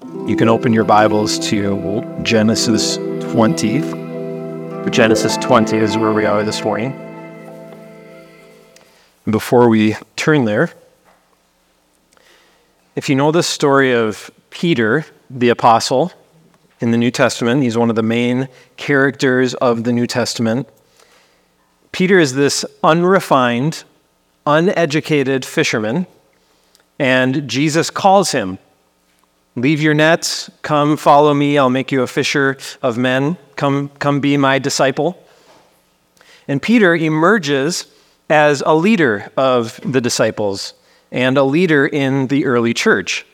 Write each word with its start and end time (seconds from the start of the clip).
You 0.00 0.36
can 0.36 0.48
open 0.48 0.72
your 0.72 0.84
Bibles 0.84 1.38
to 1.48 2.20
Genesis 2.22 2.98
20. 3.32 3.80
Genesis 4.90 5.36
20 5.38 5.76
is 5.76 5.96
where 5.96 6.12
we 6.12 6.24
are 6.24 6.44
this 6.44 6.62
morning. 6.62 6.92
Before 9.28 9.68
we 9.68 9.96
turn 10.14 10.44
there, 10.44 10.70
if 12.94 13.08
you 13.08 13.16
know 13.16 13.32
the 13.32 13.42
story 13.42 13.92
of 13.92 14.30
Peter, 14.50 15.04
the 15.28 15.48
apostle, 15.48 16.12
in 16.78 16.92
the 16.92 16.98
New 16.98 17.10
Testament, 17.10 17.64
he's 17.64 17.76
one 17.76 17.90
of 17.90 17.96
the 17.96 18.02
main 18.02 18.48
characters 18.76 19.54
of 19.54 19.82
the 19.82 19.92
New 19.92 20.06
Testament. 20.06 20.68
Peter 21.90 22.20
is 22.20 22.34
this 22.34 22.64
unrefined, 22.84 23.82
uneducated 24.46 25.44
fisherman, 25.44 26.06
and 27.00 27.48
Jesus 27.48 27.90
calls 27.90 28.30
him 28.30 28.58
Leave 29.60 29.82
your 29.82 29.94
nets, 29.94 30.48
come 30.62 30.96
follow 30.96 31.34
me, 31.34 31.58
I'll 31.58 31.68
make 31.68 31.90
you 31.90 32.02
a 32.02 32.06
fisher 32.06 32.56
of 32.80 32.96
men. 32.96 33.36
Come, 33.56 33.88
come 33.98 34.20
be 34.20 34.36
my 34.36 34.60
disciple. 34.60 35.20
And 36.46 36.62
Peter 36.62 36.94
emerges 36.94 37.86
as 38.30 38.62
a 38.64 38.74
leader 38.74 39.32
of 39.36 39.80
the 39.84 40.00
disciples 40.00 40.74
and 41.10 41.36
a 41.36 41.42
leader 41.42 41.86
in 41.86 42.28
the 42.28 42.44
early 42.44 42.72
church. 42.72 43.26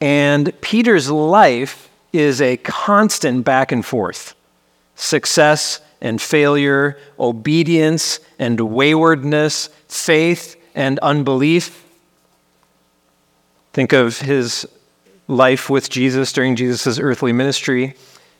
And 0.00 0.58
Peter's 0.60 1.10
life 1.10 1.88
is 2.12 2.40
a 2.40 2.56
constant 2.56 3.44
back 3.44 3.70
and 3.70 3.84
forth 3.84 4.34
success 4.96 5.80
and 6.00 6.20
failure, 6.20 6.98
obedience 7.18 8.20
and 8.38 8.60
waywardness, 8.60 9.68
faith 9.88 10.56
and 10.74 10.98
unbelief. 10.98 11.86
Think 13.72 13.92
of 13.92 14.20
his 14.20 14.66
life 15.30 15.70
with 15.70 15.88
Jesus 15.88 16.32
during 16.32 16.56
Jesus' 16.56 16.98
earthly 16.98 17.32
ministry. 17.32 17.94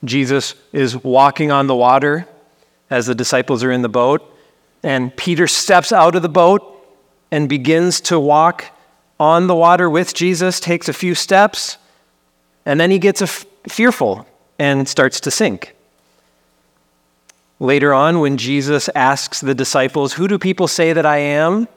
Jesus 0.05 0.55
is 0.73 0.97
walking 1.03 1.51
on 1.51 1.67
the 1.69 1.75
water 1.75 2.27
as 2.91 3.07
the 3.07 3.15
disciples 3.15 3.63
are 3.63 3.71
in 3.71 3.83
the 3.83 3.89
boat, 3.89 4.23
and 4.83 5.15
Peter 5.17 5.47
steps 5.47 5.93
out 5.93 6.17
of 6.17 6.23
the 6.23 6.29
boat 6.29 6.67
and 7.31 7.49
begins 7.49 8.01
to 8.01 8.19
walk 8.19 8.65
on 9.21 9.47
the 9.47 9.55
water 9.55 9.89
with 9.89 10.15
Jesus, 10.15 10.59
takes 10.59 10.89
a 10.89 10.93
few 10.93 11.15
steps, 11.15 11.79
and 12.67 12.81
then 12.81 12.91
he 12.91 12.99
gets 12.99 13.47
fearful 13.69 14.27
and 14.59 14.89
starts 14.89 15.21
to 15.21 15.31
sink. 15.31 15.75
Later 17.61 17.93
on, 17.93 18.21
when 18.21 18.39
Jesus 18.39 18.89
asks 18.95 19.41
the 19.41 19.55
disciples, 19.55 20.15
Who 20.15 20.27
do 20.27 20.39
people 20.39 20.67
say 20.67 20.93
that 20.93 21.07
I 21.07 21.19
am? 21.19 21.69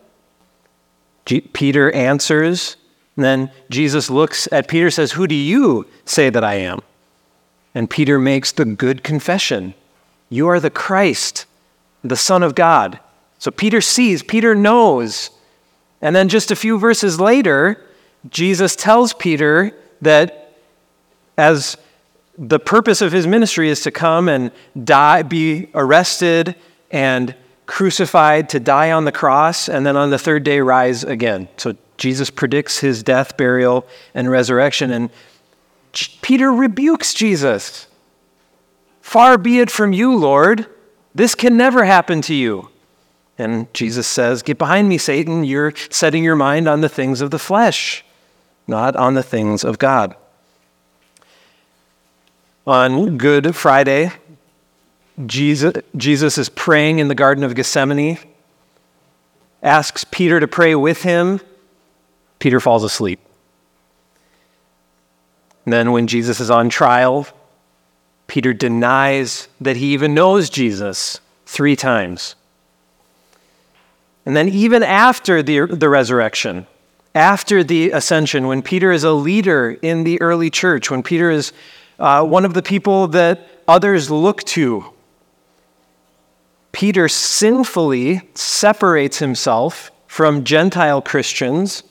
G- 1.25 1.41
Peter 1.41 1.91
answers, 1.91 2.77
and 3.15 3.23
then 3.23 3.51
Jesus 3.69 4.09
looks 4.09 4.47
at 4.51 4.67
Peter 4.67 4.89
says, 4.89 5.11
Who 5.13 5.27
do 5.27 5.35
you 5.35 5.87
say 6.05 6.29
that 6.29 6.43
I 6.43 6.55
am? 6.55 6.79
And 7.75 7.89
Peter 7.89 8.19
makes 8.19 8.51
the 8.51 8.65
good 8.65 9.03
confession 9.03 9.73
You 10.29 10.47
are 10.49 10.59
the 10.59 10.69
Christ, 10.69 11.45
the 12.03 12.15
Son 12.15 12.43
of 12.43 12.55
God. 12.55 12.99
So 13.37 13.51
Peter 13.51 13.81
sees, 13.81 14.23
Peter 14.23 14.55
knows. 14.55 15.29
And 16.01 16.15
then 16.15 16.27
just 16.27 16.51
a 16.51 16.55
few 16.55 16.79
verses 16.79 17.19
later, 17.19 17.81
Jesus 18.29 18.75
tells 18.75 19.13
Peter 19.13 19.77
that 20.01 20.55
as 21.37 21.77
the 22.37 22.59
purpose 22.59 23.01
of 23.01 23.11
his 23.11 23.27
ministry 23.27 23.69
is 23.69 23.81
to 23.81 23.91
come 23.91 24.27
and 24.27 24.51
die, 24.83 25.23
be 25.23 25.69
arrested 25.73 26.55
and 26.89 27.35
crucified, 27.65 28.49
to 28.49 28.59
die 28.59 28.91
on 28.91 29.05
the 29.05 29.11
cross, 29.11 29.69
and 29.69 29.85
then 29.85 29.95
on 29.95 30.09
the 30.09 30.17
third 30.17 30.43
day 30.43 30.59
rise 30.59 31.03
again. 31.03 31.47
So 31.57 31.75
Jesus 32.03 32.29
predicts 32.29 32.79
his 32.79 33.01
death, 33.01 33.37
burial, 33.37 33.87
and 34.13 34.29
resurrection. 34.29 34.91
And 34.91 35.09
Peter 36.21 36.51
rebukes 36.51 37.13
Jesus. 37.13 37.87
Far 38.99 39.37
be 39.37 39.59
it 39.59 39.71
from 39.71 39.93
you, 39.93 40.13
Lord. 40.13 40.67
This 41.15 41.33
can 41.33 41.55
never 41.55 41.85
happen 41.85 42.21
to 42.23 42.33
you. 42.33 42.67
And 43.37 43.73
Jesus 43.73 44.05
says, 44.05 44.41
Get 44.41 44.57
behind 44.57 44.89
me, 44.89 44.97
Satan. 44.97 45.45
You're 45.45 45.73
setting 45.89 46.25
your 46.25 46.35
mind 46.35 46.67
on 46.67 46.81
the 46.81 46.89
things 46.89 47.21
of 47.21 47.31
the 47.31 47.39
flesh, 47.39 48.03
not 48.67 48.97
on 48.97 49.13
the 49.13 49.23
things 49.23 49.63
of 49.63 49.79
God. 49.79 50.13
On 52.67 53.17
Good 53.17 53.55
Friday, 53.55 54.11
Jesus, 55.25 55.75
Jesus 55.95 56.37
is 56.37 56.49
praying 56.49 56.99
in 56.99 57.07
the 57.07 57.15
Garden 57.15 57.45
of 57.45 57.55
Gethsemane, 57.55 58.17
asks 59.61 60.03
Peter 60.03 60.41
to 60.41 60.49
pray 60.49 60.75
with 60.75 61.03
him. 61.03 61.39
Peter 62.43 62.59
falls 62.59 62.83
asleep. 62.83 63.21
And 65.63 65.71
then, 65.71 65.93
when 65.93 66.07
Jesus 66.07 66.41
is 66.41 66.51
on 66.51 66.67
trial, 66.67 67.25
Peter 68.27 68.53
denies 68.53 69.47
that 69.61 69.77
he 69.77 69.93
even 69.93 70.13
knows 70.13 70.49
Jesus 70.49 71.21
three 71.45 71.77
times. 71.77 72.35
And 74.25 74.35
then, 74.35 74.49
even 74.49 74.83
after 74.83 75.41
the, 75.41 75.67
the 75.67 75.87
resurrection, 75.87 76.67
after 77.15 77.63
the 77.63 77.91
ascension, 77.91 78.47
when 78.47 78.61
Peter 78.61 78.91
is 78.91 79.05
a 79.05 79.13
leader 79.13 79.77
in 79.81 80.03
the 80.03 80.21
early 80.21 80.49
church, 80.49 80.91
when 80.91 81.01
Peter 81.01 81.31
is 81.31 81.53
uh, 81.97 82.25
one 82.25 82.43
of 82.43 82.53
the 82.53 82.61
people 82.61 83.07
that 83.07 83.47
others 83.69 84.11
look 84.11 84.43
to, 84.43 84.83
Peter 86.73 87.07
sinfully 87.07 88.21
separates 88.35 89.19
himself 89.19 89.91
from 90.07 90.43
Gentile 90.43 91.01
Christians 91.01 91.83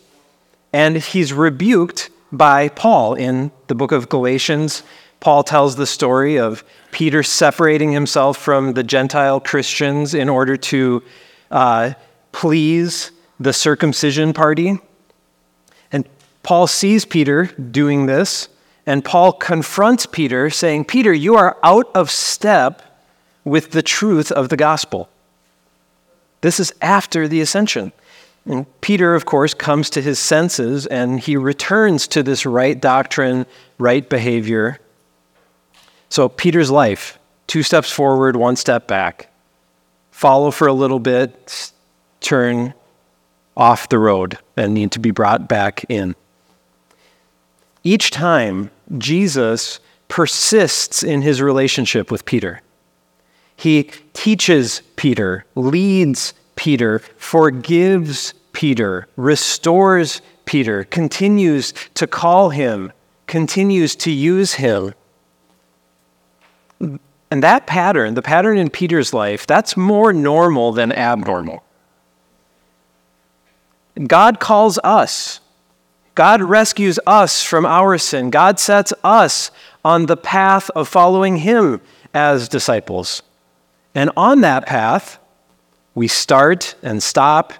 and 0.72 0.96
he's 0.96 1.32
rebuked 1.32 2.10
by 2.30 2.68
Paul 2.68 3.14
in 3.14 3.52
the 3.66 3.74
book 3.74 3.92
of 3.92 4.08
Galatians. 4.08 4.82
Paul 5.20 5.44
tells 5.44 5.76
the 5.76 5.86
story 5.86 6.38
of 6.38 6.64
Peter 6.90 7.22
separating 7.22 7.92
himself 7.92 8.38
from 8.38 8.72
the 8.72 8.82
Gentile 8.82 9.38
Christians 9.40 10.14
in 10.14 10.28
order 10.28 10.56
to 10.56 11.02
uh, 11.50 11.92
please 12.32 13.12
the 13.38 13.52
circumcision 13.52 14.32
party. 14.32 14.78
And 15.92 16.08
Paul 16.42 16.66
sees 16.66 17.04
Peter 17.04 17.46
doing 17.46 18.06
this, 18.06 18.48
and 18.86 19.04
Paul 19.04 19.32
confronts 19.32 20.06
Peter, 20.06 20.50
saying, 20.50 20.86
Peter, 20.86 21.12
you 21.12 21.36
are 21.36 21.56
out 21.62 21.90
of 21.94 22.10
step 22.10 22.82
with 23.44 23.72
the 23.72 23.82
truth 23.82 24.32
of 24.32 24.48
the 24.48 24.56
gospel. 24.56 25.08
This 26.40 26.58
is 26.58 26.72
after 26.80 27.28
the 27.28 27.40
ascension. 27.40 27.92
And 28.44 28.66
Peter, 28.80 29.14
of 29.14 29.24
course, 29.24 29.54
comes 29.54 29.88
to 29.90 30.02
his 30.02 30.18
senses 30.18 30.86
and 30.86 31.20
he 31.20 31.36
returns 31.36 32.08
to 32.08 32.22
this 32.22 32.44
right 32.44 32.80
doctrine, 32.80 33.46
right 33.78 34.08
behavior. 34.08 34.78
So, 36.08 36.28
Peter's 36.28 36.70
life 36.70 37.18
two 37.46 37.62
steps 37.62 37.90
forward, 37.90 38.36
one 38.36 38.56
step 38.56 38.86
back. 38.86 39.28
Follow 40.10 40.50
for 40.50 40.66
a 40.66 40.72
little 40.72 41.00
bit, 41.00 41.72
turn 42.20 42.74
off 43.56 43.88
the 43.88 43.98
road, 43.98 44.38
and 44.56 44.72
need 44.72 44.90
to 44.92 44.98
be 44.98 45.10
brought 45.10 45.48
back 45.48 45.84
in. 45.88 46.14
Each 47.84 48.10
time, 48.10 48.70
Jesus 48.96 49.80
persists 50.08 51.02
in 51.02 51.22
his 51.22 51.42
relationship 51.42 52.10
with 52.10 52.24
Peter. 52.24 52.60
He 53.56 53.90
teaches 54.12 54.82
Peter, 54.96 55.44
leads 55.54 56.34
Peter, 56.62 57.00
forgives 57.16 58.34
Peter, 58.52 59.08
restores 59.16 60.22
Peter, 60.44 60.84
continues 60.84 61.74
to 61.94 62.06
call 62.06 62.50
him, 62.50 62.92
continues 63.26 63.96
to 63.96 64.12
use 64.12 64.54
him. 64.54 64.94
And 66.78 67.42
that 67.42 67.66
pattern, 67.66 68.14
the 68.14 68.22
pattern 68.22 68.58
in 68.58 68.70
Peter's 68.70 69.12
life, 69.12 69.44
that's 69.44 69.76
more 69.76 70.12
normal 70.12 70.70
than 70.70 70.92
abnormal. 70.92 71.64
God 74.06 74.38
calls 74.38 74.78
us. 74.84 75.40
God 76.14 76.42
rescues 76.42 77.00
us 77.08 77.42
from 77.42 77.66
our 77.66 77.98
sin. 77.98 78.30
God 78.30 78.60
sets 78.60 78.92
us 79.02 79.50
on 79.84 80.06
the 80.06 80.16
path 80.16 80.70
of 80.76 80.86
following 80.86 81.38
Him 81.38 81.80
as 82.14 82.48
disciples. 82.48 83.24
And 83.96 84.10
on 84.16 84.42
that 84.42 84.64
path, 84.64 85.18
we 85.94 86.08
start 86.08 86.74
and 86.82 87.02
stop. 87.02 87.52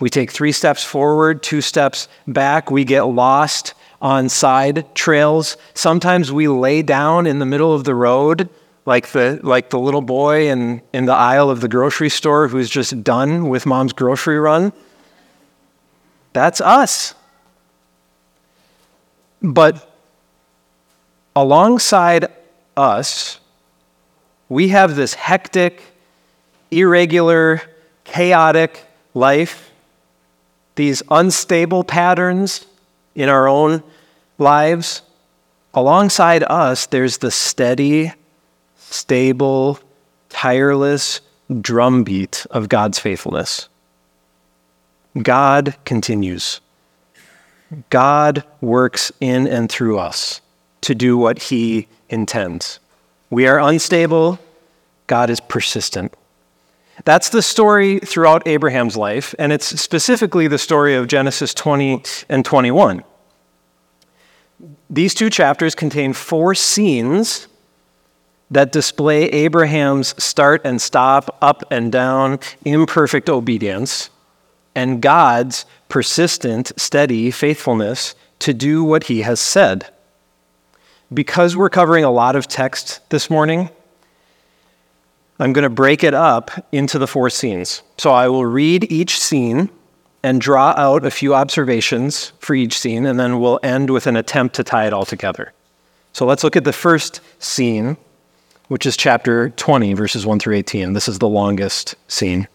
We 0.00 0.10
take 0.10 0.30
three 0.30 0.52
steps 0.52 0.84
forward, 0.84 1.42
two 1.42 1.60
steps 1.60 2.08
back. 2.26 2.70
We 2.70 2.84
get 2.84 3.02
lost 3.02 3.74
on 4.00 4.28
side 4.28 4.94
trails. 4.94 5.56
Sometimes 5.74 6.30
we 6.30 6.48
lay 6.48 6.82
down 6.82 7.26
in 7.26 7.38
the 7.38 7.46
middle 7.46 7.74
of 7.74 7.84
the 7.84 7.94
road, 7.94 8.48
like 8.86 9.08
the, 9.08 9.40
like 9.42 9.70
the 9.70 9.78
little 9.78 10.02
boy 10.02 10.48
in, 10.48 10.82
in 10.92 11.06
the 11.06 11.14
aisle 11.14 11.50
of 11.50 11.60
the 11.60 11.68
grocery 11.68 12.08
store 12.08 12.48
who's 12.48 12.70
just 12.70 13.02
done 13.02 13.48
with 13.48 13.66
mom's 13.66 13.92
grocery 13.92 14.38
run. 14.38 14.72
That's 16.32 16.60
us. 16.60 17.14
But 19.42 19.90
alongside 21.34 22.26
us, 22.76 23.40
we 24.48 24.68
have 24.68 24.94
this 24.94 25.14
hectic, 25.14 25.82
irregular, 26.70 27.62
chaotic 28.08 28.84
life, 29.14 29.70
these 30.74 31.02
unstable 31.10 31.84
patterns 31.84 32.66
in 33.14 33.28
our 33.28 33.46
own 33.48 33.82
lives. 34.38 35.02
alongside 35.74 36.42
us, 36.44 36.86
there's 36.86 37.18
the 37.18 37.30
steady, 37.30 38.12
stable, 38.76 39.78
tireless 40.28 41.20
drumbeat 41.60 42.46
of 42.50 42.68
God's 42.68 42.98
faithfulness. 42.98 43.68
God 45.22 45.76
continues. 45.84 46.60
God 47.90 48.44
works 48.60 49.12
in 49.20 49.46
and 49.46 49.70
through 49.70 49.98
us 49.98 50.40
to 50.80 50.94
do 50.94 51.16
what 51.18 51.38
he 51.42 51.86
intends. 52.08 52.80
We 53.30 53.46
are 53.46 53.60
unstable, 53.60 54.38
God 55.06 55.28
is 55.30 55.40
persistent. 55.40 56.14
That's 57.04 57.28
the 57.28 57.42
story 57.42 58.00
throughout 58.00 58.46
Abraham's 58.46 58.96
life, 58.96 59.34
and 59.38 59.52
it's 59.52 59.80
specifically 59.80 60.48
the 60.48 60.58
story 60.58 60.94
of 60.94 61.06
Genesis 61.06 61.54
20 61.54 62.02
and 62.28 62.44
21. 62.44 63.04
These 64.90 65.14
two 65.14 65.30
chapters 65.30 65.74
contain 65.74 66.12
four 66.12 66.54
scenes 66.54 67.46
that 68.50 68.72
display 68.72 69.24
Abraham's 69.24 70.20
start 70.22 70.62
and 70.64 70.80
stop, 70.80 71.36
up 71.42 71.62
and 71.70 71.92
down, 71.92 72.38
imperfect 72.64 73.28
obedience, 73.28 74.10
and 74.74 75.02
God's 75.02 75.66
persistent, 75.88 76.72
steady 76.76 77.30
faithfulness 77.30 78.14
to 78.40 78.54
do 78.54 78.82
what 78.82 79.04
he 79.04 79.22
has 79.22 79.40
said. 79.40 79.88
Because 81.12 81.56
we're 81.56 81.70
covering 81.70 82.04
a 82.04 82.10
lot 82.10 82.36
of 82.36 82.46
text 82.48 83.00
this 83.10 83.28
morning, 83.28 83.70
I'm 85.38 85.52
going 85.52 85.62
to 85.62 85.70
break 85.70 86.02
it 86.02 86.14
up 86.14 86.50
into 86.72 86.98
the 86.98 87.06
four 87.06 87.30
scenes. 87.30 87.82
So 87.96 88.10
I 88.10 88.28
will 88.28 88.44
read 88.44 88.90
each 88.90 89.20
scene 89.20 89.70
and 90.22 90.40
draw 90.40 90.74
out 90.76 91.06
a 91.06 91.10
few 91.10 91.34
observations 91.34 92.32
for 92.40 92.54
each 92.54 92.78
scene, 92.78 93.06
and 93.06 93.20
then 93.20 93.40
we'll 93.40 93.60
end 93.62 93.90
with 93.90 94.06
an 94.06 94.16
attempt 94.16 94.56
to 94.56 94.64
tie 94.64 94.86
it 94.86 94.92
all 94.92 95.04
together. 95.04 95.52
So 96.12 96.26
let's 96.26 96.42
look 96.42 96.56
at 96.56 96.64
the 96.64 96.72
first 96.72 97.20
scene, 97.38 97.96
which 98.66 98.84
is 98.84 98.96
chapter 98.96 99.50
20, 99.50 99.94
verses 99.94 100.26
1 100.26 100.40
through 100.40 100.56
18. 100.56 100.92
This 100.92 101.08
is 101.08 101.20
the 101.20 101.28
longest 101.28 101.94
scene. 102.08 102.48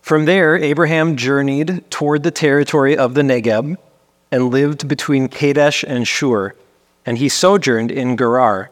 From 0.00 0.24
there, 0.24 0.56
Abraham 0.56 1.16
journeyed 1.16 1.88
toward 1.90 2.22
the 2.22 2.30
territory 2.30 2.96
of 2.96 3.14
the 3.14 3.22
Negeb 3.22 3.76
and 4.32 4.50
lived 4.50 4.88
between 4.88 5.28
Kadesh 5.28 5.84
and 5.84 6.08
Shur, 6.08 6.54
and 7.06 7.18
he 7.18 7.28
sojourned 7.28 7.90
in 7.90 8.16
Gerar. 8.16 8.71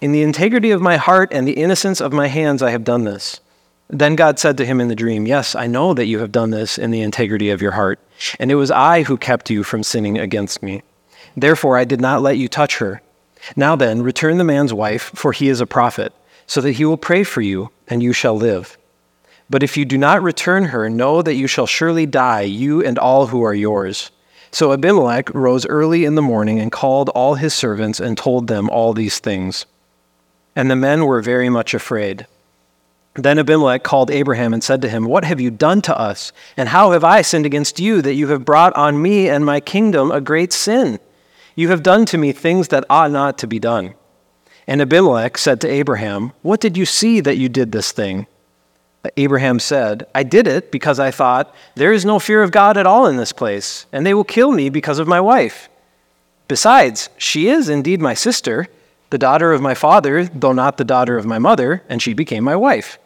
In 0.00 0.10
the 0.10 0.22
integrity 0.22 0.72
of 0.72 0.82
my 0.82 0.96
heart 0.96 1.32
and 1.32 1.46
the 1.46 1.52
innocence 1.52 2.00
of 2.00 2.12
my 2.12 2.26
hands, 2.26 2.60
I 2.62 2.70
have 2.70 2.82
done 2.82 3.04
this. 3.04 3.40
Then 3.88 4.16
God 4.16 4.38
said 4.40 4.56
to 4.56 4.66
him 4.66 4.80
in 4.80 4.88
the 4.88 4.96
dream, 4.96 5.26
Yes, 5.26 5.54
I 5.54 5.68
know 5.68 5.94
that 5.94 6.06
you 6.06 6.18
have 6.18 6.32
done 6.32 6.50
this 6.50 6.76
in 6.76 6.90
the 6.90 7.02
integrity 7.02 7.50
of 7.50 7.62
your 7.62 7.72
heart, 7.72 8.00
and 8.40 8.50
it 8.50 8.56
was 8.56 8.72
I 8.72 9.04
who 9.04 9.16
kept 9.16 9.48
you 9.48 9.62
from 9.62 9.84
sinning 9.84 10.18
against 10.18 10.60
me. 10.60 10.82
Therefore, 11.36 11.76
I 11.76 11.84
did 11.84 12.00
not 12.00 12.20
let 12.20 12.36
you 12.36 12.48
touch 12.48 12.78
her. 12.78 13.00
Now 13.54 13.76
then, 13.76 14.02
return 14.02 14.38
the 14.38 14.44
man's 14.44 14.74
wife, 14.74 15.12
for 15.14 15.32
he 15.32 15.48
is 15.48 15.60
a 15.60 15.66
prophet, 15.66 16.12
so 16.48 16.60
that 16.62 16.72
he 16.72 16.84
will 16.84 16.96
pray 16.96 17.22
for 17.22 17.40
you, 17.40 17.70
and 17.86 18.02
you 18.02 18.12
shall 18.12 18.36
live. 18.36 18.76
But 19.48 19.62
if 19.62 19.76
you 19.76 19.84
do 19.84 19.96
not 19.96 20.20
return 20.20 20.64
her, 20.66 20.90
know 20.90 21.22
that 21.22 21.34
you 21.34 21.46
shall 21.46 21.66
surely 21.66 22.06
die, 22.06 22.40
you 22.40 22.82
and 22.82 22.98
all 22.98 23.28
who 23.28 23.44
are 23.44 23.54
yours. 23.54 24.10
So 24.50 24.72
Abimelech 24.72 25.32
rose 25.32 25.64
early 25.66 26.04
in 26.04 26.16
the 26.16 26.22
morning 26.22 26.58
and 26.58 26.72
called 26.72 27.08
all 27.10 27.34
his 27.34 27.54
servants 27.54 28.00
and 28.00 28.18
told 28.18 28.48
them 28.48 28.68
all 28.68 28.92
these 28.92 29.20
things. 29.20 29.66
And 30.56 30.70
the 30.70 30.76
men 30.76 31.04
were 31.04 31.20
very 31.20 31.48
much 31.48 31.74
afraid. 31.74 32.26
Then 33.14 33.38
Abimelech 33.38 33.82
called 33.82 34.10
Abraham 34.10 34.52
and 34.52 34.62
said 34.62 34.82
to 34.82 34.88
him, 34.88 35.04
What 35.04 35.24
have 35.24 35.40
you 35.40 35.50
done 35.50 35.82
to 35.82 35.98
us? 35.98 36.32
And 36.56 36.70
how 36.70 36.92
have 36.92 37.04
I 37.04 37.22
sinned 37.22 37.46
against 37.46 37.78
you 37.78 38.02
that 38.02 38.14
you 38.14 38.28
have 38.28 38.44
brought 38.44 38.74
on 38.74 39.00
me 39.00 39.28
and 39.28 39.44
my 39.44 39.60
kingdom 39.60 40.10
a 40.10 40.20
great 40.20 40.52
sin? 40.52 40.98
You 41.54 41.68
have 41.68 41.82
done 41.82 42.04
to 42.06 42.18
me 42.18 42.32
things 42.32 42.68
that 42.68 42.84
ought 42.90 43.10
not 43.10 43.38
to 43.38 43.46
be 43.46 43.58
done. 43.58 43.94
And 44.66 44.82
Abimelech 44.82 45.38
said 45.38 45.60
to 45.60 45.68
Abraham, 45.68 46.32
What 46.42 46.60
did 46.60 46.76
you 46.76 46.84
see 46.84 47.20
that 47.20 47.38
you 47.38 47.48
did 47.48 47.72
this 47.72 47.92
thing? 47.92 48.26
Abraham 49.16 49.60
said, 49.60 50.06
I 50.14 50.24
did 50.24 50.46
it 50.46 50.72
because 50.72 50.98
I 50.98 51.10
thought, 51.10 51.54
There 51.74 51.92
is 51.92 52.04
no 52.04 52.18
fear 52.18 52.42
of 52.42 52.50
God 52.50 52.76
at 52.76 52.86
all 52.86 53.06
in 53.06 53.16
this 53.16 53.32
place, 53.32 53.86
and 53.92 54.04
they 54.04 54.14
will 54.14 54.24
kill 54.24 54.52
me 54.52 54.68
because 54.68 54.98
of 54.98 55.08
my 55.08 55.20
wife. 55.20 55.68
Besides, 56.48 57.08
she 57.16 57.48
is 57.48 57.68
indeed 57.68 58.00
my 58.00 58.14
sister 58.14 58.68
the 59.10 59.18
daughter 59.18 59.52
of 59.52 59.62
my 59.62 59.74
father, 59.74 60.24
though 60.24 60.52
not 60.52 60.76
the 60.76 60.84
daughter 60.84 61.16
of 61.16 61.26
my 61.26 61.38
mother, 61.38 61.82
and 61.88 62.02
she 62.02 62.12
became 62.12 62.44
my 62.44 62.56
wife. 62.56 62.98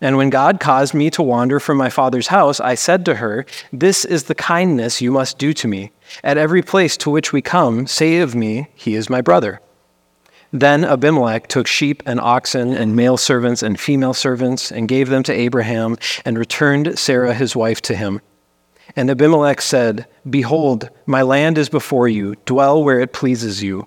And 0.00 0.16
when 0.16 0.30
God 0.30 0.60
caused 0.60 0.94
me 0.94 1.10
to 1.10 1.22
wander 1.22 1.58
from 1.58 1.76
my 1.76 1.90
father's 1.90 2.28
house, 2.28 2.60
I 2.60 2.74
said 2.74 3.04
to 3.04 3.16
her, 3.16 3.44
This 3.72 4.04
is 4.04 4.24
the 4.24 4.34
kindness 4.34 5.00
you 5.00 5.10
must 5.10 5.38
do 5.38 5.52
to 5.54 5.66
me. 5.66 5.90
At 6.22 6.38
every 6.38 6.62
place 6.62 6.96
to 6.98 7.10
which 7.10 7.32
we 7.32 7.42
come, 7.42 7.86
say 7.86 8.18
of 8.18 8.34
me, 8.34 8.68
He 8.74 8.94
is 8.94 9.10
my 9.10 9.20
brother. 9.20 9.60
Then 10.52 10.84
Abimelech 10.84 11.48
took 11.48 11.66
sheep 11.66 12.02
and 12.06 12.18
oxen 12.20 12.72
and 12.72 12.96
male 12.96 13.16
servants 13.16 13.62
and 13.62 13.78
female 13.78 14.14
servants 14.14 14.72
and 14.72 14.88
gave 14.88 15.08
them 15.08 15.22
to 15.24 15.32
Abraham 15.32 15.98
and 16.24 16.38
returned 16.38 16.98
Sarah 16.98 17.34
his 17.34 17.54
wife 17.54 17.82
to 17.82 17.96
him. 17.96 18.20
And 18.96 19.10
Abimelech 19.10 19.60
said, 19.60 20.06
Behold, 20.28 20.88
my 21.04 21.20
land 21.20 21.58
is 21.58 21.68
before 21.68 22.08
you, 22.08 22.36
dwell 22.46 22.82
where 22.82 23.00
it 23.00 23.12
pleases 23.12 23.62
you. 23.62 23.86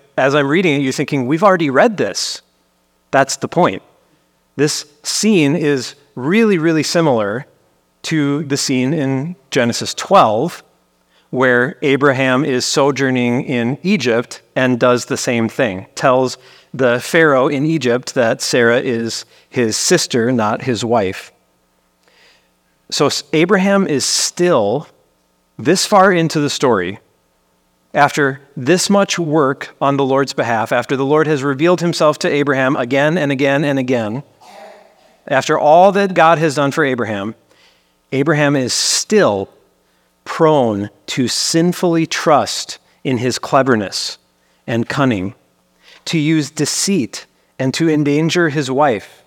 as 0.17 0.35
I'm 0.35 0.47
reading 0.47 0.75
it, 0.75 0.83
you're 0.83 0.93
thinking, 0.93 1.27
we've 1.27 1.43
already 1.43 1.69
read 1.69 1.97
this. 1.97 2.41
That's 3.11 3.37
the 3.37 3.47
point. 3.47 3.81
This 4.55 4.85
scene 5.03 5.55
is 5.55 5.95
really, 6.15 6.57
really 6.57 6.83
similar 6.83 7.45
to 8.03 8.43
the 8.43 8.57
scene 8.57 8.93
in 8.93 9.35
Genesis 9.51 9.93
12, 9.93 10.63
where 11.29 11.77
Abraham 11.81 12.43
is 12.43 12.65
sojourning 12.65 13.43
in 13.43 13.77
Egypt 13.83 14.41
and 14.55 14.79
does 14.79 15.05
the 15.05 15.17
same 15.17 15.47
thing, 15.47 15.87
tells 15.95 16.37
the 16.73 16.99
Pharaoh 16.99 17.47
in 17.47 17.65
Egypt 17.65 18.13
that 18.15 18.41
Sarah 18.41 18.79
is 18.79 19.25
his 19.49 19.77
sister, 19.77 20.31
not 20.31 20.63
his 20.63 20.83
wife. 20.83 21.31
So 22.89 23.09
Abraham 23.31 23.87
is 23.87 24.05
still 24.05 24.87
this 25.57 25.85
far 25.85 26.11
into 26.11 26.39
the 26.39 26.49
story 26.49 26.99
after 27.93 28.41
this 28.55 28.89
much 28.89 29.19
work 29.19 29.75
on 29.81 29.97
the 29.97 30.05
Lord's 30.05 30.33
behalf, 30.33 30.71
after 30.71 30.95
the 30.95 31.05
Lord 31.05 31.27
has 31.27 31.43
revealed 31.43 31.81
himself 31.81 32.19
to 32.19 32.29
Abraham 32.29 32.75
again 32.75 33.17
and 33.17 33.31
again 33.31 33.63
and 33.63 33.77
again, 33.77 34.23
after 35.27 35.57
all 35.57 35.91
that 35.91 36.13
God 36.13 36.37
has 36.37 36.55
done 36.55 36.71
for 36.71 36.83
Abraham, 36.83 37.35
Abraham 38.11 38.55
is 38.55 38.73
still 38.73 39.49
prone 40.23 40.89
to 41.07 41.27
sinfully 41.27 42.05
trust 42.05 42.79
in 43.03 43.17
his 43.17 43.39
cleverness 43.39 44.17
and 44.67 44.87
cunning, 44.87 45.33
to 46.05 46.17
use 46.17 46.49
deceit 46.49 47.25
and 47.59 47.73
to 47.73 47.89
endanger 47.89 48.49
his 48.49 48.71
wife. 48.71 49.23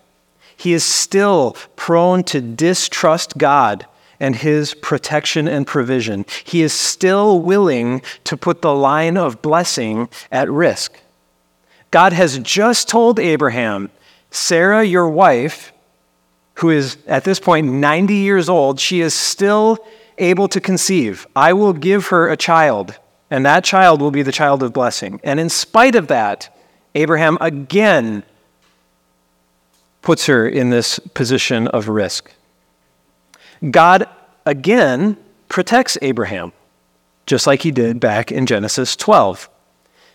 He 0.56 0.72
is 0.72 0.84
still 0.84 1.56
prone 1.76 2.22
to 2.24 2.40
distrust 2.40 3.36
God 3.36 3.86
and 4.24 4.36
his 4.36 4.72
protection 4.72 5.46
and 5.46 5.66
provision. 5.66 6.24
He 6.44 6.62
is 6.62 6.72
still 6.72 7.40
willing 7.40 8.00
to 8.24 8.38
put 8.38 8.62
the 8.62 8.74
line 8.74 9.18
of 9.18 9.42
blessing 9.42 10.08
at 10.32 10.50
risk. 10.50 10.98
God 11.90 12.14
has 12.14 12.38
just 12.38 12.88
told 12.88 13.20
Abraham, 13.20 13.90
Sarah, 14.30 14.82
your 14.82 15.10
wife, 15.10 15.74
who 16.54 16.70
is 16.70 16.96
at 17.06 17.24
this 17.24 17.38
point 17.38 17.70
90 17.70 18.14
years 18.14 18.48
old, 18.48 18.80
she 18.80 19.02
is 19.02 19.12
still 19.12 19.76
able 20.16 20.48
to 20.48 20.60
conceive. 20.60 21.26
I 21.36 21.52
will 21.52 21.74
give 21.74 22.06
her 22.06 22.30
a 22.30 22.36
child, 22.36 22.98
and 23.30 23.44
that 23.44 23.62
child 23.62 24.00
will 24.00 24.10
be 24.10 24.22
the 24.22 24.32
child 24.32 24.62
of 24.62 24.72
blessing. 24.72 25.20
And 25.22 25.38
in 25.38 25.50
spite 25.50 25.96
of 25.96 26.06
that, 26.06 26.56
Abraham 26.94 27.36
again 27.42 28.22
puts 30.00 30.24
her 30.26 30.48
in 30.48 30.70
this 30.70 30.98
position 31.12 31.68
of 31.68 31.88
risk. 31.88 32.32
God 33.70 34.08
again 34.46 35.16
protects 35.48 35.96
Abraham, 36.02 36.52
just 37.26 37.46
like 37.46 37.62
he 37.62 37.70
did 37.70 38.00
back 38.00 38.32
in 38.32 38.46
Genesis 38.46 38.96
12. 38.96 39.48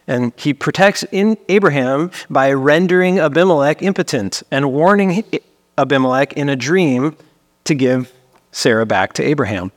And 0.08 0.34
he 0.36 0.54
protects 0.54 1.04
in 1.12 1.38
Abraham 1.50 2.12
by 2.30 2.52
rendering 2.52 3.20
Abimelech 3.20 3.82
impotent 3.84 4.42
and 4.50 4.74
warning 4.74 5.24
Abimelech 5.78 6.34
in 6.34 6.50
a 6.50 6.56
dream 6.56 7.16
to 7.66 7.76
give 7.76 8.12
Sarah 8.52 8.86
back 8.86 9.14
to 9.14 9.24
Abraham. 9.24 9.72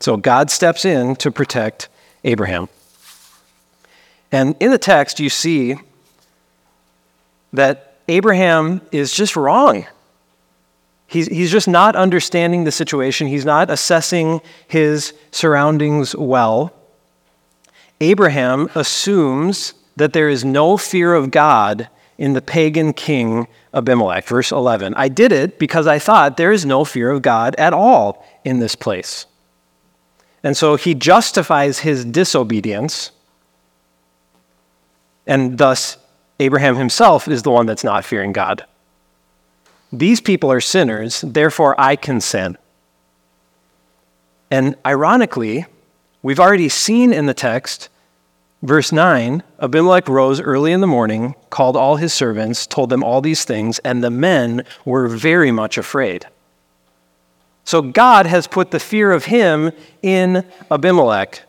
So 0.00 0.16
God 0.16 0.50
steps 0.50 0.84
in 0.84 1.16
to 1.16 1.30
protect 1.30 1.88
Abraham. 2.24 2.68
And 4.32 4.56
in 4.60 4.70
the 4.72 4.78
text, 4.78 5.20
you 5.20 5.30
see 5.30 5.76
that 7.52 7.94
Abraham 8.08 8.80
is 8.92 9.12
just 9.12 9.36
wrong. 9.36 9.86
He's, 11.16 11.28
he's 11.28 11.50
just 11.50 11.66
not 11.66 11.96
understanding 11.96 12.64
the 12.64 12.70
situation, 12.70 13.26
he's 13.26 13.46
not 13.46 13.70
assessing 13.70 14.42
his 14.68 15.14
surroundings 15.30 16.14
well. 16.14 16.74
Abraham 18.02 18.68
assumes 18.74 19.72
that 19.96 20.12
there 20.12 20.28
is 20.28 20.44
no 20.44 20.76
fear 20.76 21.14
of 21.14 21.30
God 21.30 21.88
in 22.18 22.34
the 22.34 22.42
pagan 22.42 22.92
king 22.92 23.48
Abimelech. 23.72 24.26
Verse 24.26 24.52
11 24.52 24.92
I 24.94 25.08
did 25.08 25.32
it 25.32 25.58
because 25.58 25.86
I 25.86 25.98
thought 25.98 26.36
there 26.36 26.52
is 26.52 26.66
no 26.66 26.84
fear 26.84 27.10
of 27.10 27.22
God 27.22 27.54
at 27.54 27.72
all 27.72 28.22
in 28.44 28.58
this 28.58 28.74
place. 28.74 29.24
And 30.42 30.54
so 30.54 30.76
he 30.76 30.94
justifies 30.94 31.78
his 31.78 32.04
disobedience, 32.04 33.10
and 35.26 35.56
thus 35.56 35.96
Abraham 36.40 36.76
himself 36.76 37.26
is 37.26 37.42
the 37.42 37.50
one 37.50 37.64
that's 37.64 37.84
not 37.84 38.04
fearing 38.04 38.32
God. 38.32 38.66
These 39.98 40.20
people 40.20 40.52
are 40.52 40.60
sinners, 40.60 41.22
therefore 41.22 41.74
I 41.80 41.96
can 41.96 42.20
sin. 42.20 42.58
And 44.50 44.76
ironically, 44.84 45.64
we've 46.22 46.38
already 46.38 46.68
seen 46.68 47.14
in 47.14 47.24
the 47.24 47.32
text, 47.32 47.88
verse 48.62 48.92
9 48.92 49.42
Abimelech 49.58 50.06
rose 50.06 50.38
early 50.38 50.72
in 50.72 50.82
the 50.82 50.86
morning, 50.86 51.34
called 51.48 51.76
all 51.76 51.96
his 51.96 52.12
servants, 52.12 52.66
told 52.66 52.90
them 52.90 53.02
all 53.02 53.22
these 53.22 53.46
things, 53.46 53.78
and 53.78 54.04
the 54.04 54.10
men 54.10 54.66
were 54.84 55.08
very 55.08 55.50
much 55.50 55.78
afraid. 55.78 56.26
So 57.64 57.80
God 57.80 58.26
has 58.26 58.46
put 58.46 58.72
the 58.72 58.78
fear 58.78 59.12
of 59.12 59.24
him 59.24 59.72
in 60.02 60.44
Abimelech. 60.70 61.40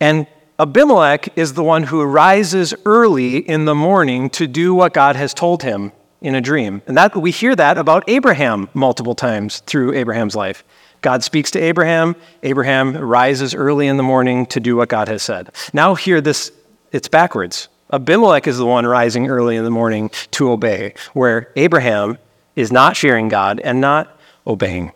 And 0.00 0.26
Abimelech 0.58 1.36
is 1.36 1.52
the 1.52 1.62
one 1.62 1.82
who 1.82 2.02
rises 2.02 2.72
early 2.86 3.36
in 3.36 3.66
the 3.66 3.74
morning 3.74 4.30
to 4.30 4.46
do 4.46 4.74
what 4.74 4.94
God 4.94 5.16
has 5.16 5.34
told 5.34 5.62
him 5.62 5.92
in 6.26 6.34
a 6.34 6.40
dream. 6.40 6.82
And 6.88 6.96
that 6.96 7.14
we 7.14 7.30
hear 7.30 7.54
that 7.54 7.78
about 7.78 8.02
Abraham 8.08 8.68
multiple 8.74 9.14
times 9.14 9.60
through 9.60 9.94
Abraham's 9.94 10.34
life. 10.34 10.64
God 11.00 11.22
speaks 11.22 11.52
to 11.52 11.60
Abraham, 11.60 12.16
Abraham 12.42 12.96
rises 12.96 13.54
early 13.54 13.86
in 13.86 13.96
the 13.96 14.02
morning 14.02 14.44
to 14.46 14.58
do 14.58 14.74
what 14.76 14.88
God 14.88 15.06
has 15.06 15.22
said. 15.22 15.52
Now 15.72 15.94
hear 15.94 16.20
this 16.20 16.50
it's 16.90 17.06
backwards. 17.06 17.68
Abimelech 17.92 18.48
is 18.48 18.58
the 18.58 18.66
one 18.66 18.84
rising 18.84 19.28
early 19.28 19.54
in 19.54 19.62
the 19.62 19.70
morning 19.70 20.10
to 20.32 20.50
obey, 20.50 20.94
where 21.12 21.52
Abraham 21.54 22.18
is 22.56 22.72
not 22.72 22.96
fearing 22.96 23.28
God 23.28 23.60
and 23.60 23.80
not 23.80 24.18
obeying. 24.46 24.90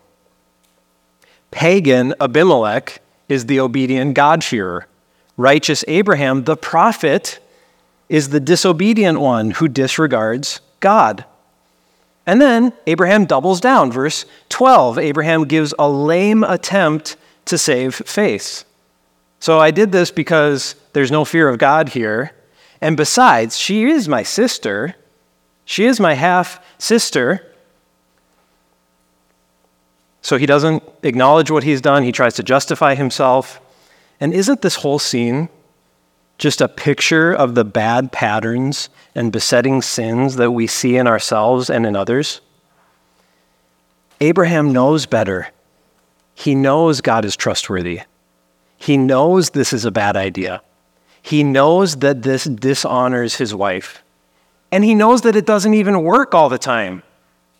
Pagan 1.52 2.14
Abimelech 2.20 3.00
is 3.28 3.46
the 3.46 3.60
obedient 3.60 4.14
God-fearer. 4.14 4.88
Righteous 5.37 5.84
Abraham, 5.87 6.44
the 6.44 6.56
prophet, 6.56 7.38
is 8.08 8.30
the 8.30 8.40
disobedient 8.40 9.20
one 9.20 9.52
who 9.52 9.68
disregards 9.68 10.60
God. 10.80 11.25
And 12.26 12.40
then 12.40 12.72
Abraham 12.87 13.25
doubles 13.25 13.60
down. 13.60 13.90
Verse 13.90 14.25
12 14.49 14.99
Abraham 14.99 15.44
gives 15.44 15.75
a 15.78 15.88
lame 15.88 16.44
attempt 16.44 17.16
to 17.46 17.58
save 17.58 17.94
face. 17.94 18.64
So 19.40 19.58
I 19.58 19.70
did 19.70 19.90
this 19.90 20.10
because 20.10 20.75
there's 20.92 21.10
no 21.10 21.25
fear 21.25 21.49
of 21.49 21.58
God 21.58 21.90
here. 21.90 22.32
And 22.80 22.96
besides, 22.96 23.58
she 23.58 23.84
is 23.84 24.08
my 24.08 24.22
sister. 24.22 24.96
She 25.64 25.87
is 25.87 25.99
my 25.99 26.14
half 26.14 26.64
sister. 26.78 27.46
So 30.22 30.37
he 30.37 30.46
doesn't 30.46 30.82
acknowledge 31.02 31.50
what 31.50 31.64
he's 31.64 31.80
done. 31.80 32.02
He 32.02 32.12
tries 32.12 32.34
to 32.34 32.42
justify 32.42 32.94
himself. 32.94 33.60
And 34.20 34.34
isn't 34.34 34.60
this 34.62 34.76
whole 34.76 34.99
scene 34.99 35.49
just 36.40 36.62
a 36.62 36.68
picture 36.68 37.32
of 37.32 37.54
the 37.54 37.66
bad 37.66 38.11
patterns 38.12 38.88
and 39.14 39.30
besetting 39.30 39.82
sins 39.82 40.37
that 40.37 40.52
we 40.52 40.66
see 40.66 40.97
in 40.97 41.06
ourselves 41.06 41.68
and 41.68 41.85
in 41.85 41.94
others? 41.94 42.40
Abraham 44.23 44.73
knows 44.73 45.04
better. 45.04 45.49
He 46.35 46.54
knows 46.54 47.02
God 47.02 47.26
is 47.26 47.37
trustworthy. 47.37 48.00
He 48.78 48.97
knows 48.97 49.50
this 49.50 49.75
is 49.75 49.85
a 49.85 49.90
bad 49.90 50.16
idea. 50.16 50.62
He 51.20 51.44
knows 51.44 51.97
that 51.97 52.23
this 52.23 52.44
dishonors 52.44 53.37
his 53.37 53.54
wife. 53.54 54.02
And 54.73 54.82
he 54.82 54.94
knows 54.94 55.20
that 55.23 55.37
it 55.37 55.44
doesn't 55.44 55.75
even 55.75 56.02
work 56.02 56.35
all 56.35 56.49
the 56.49 56.56
time. 56.56 57.02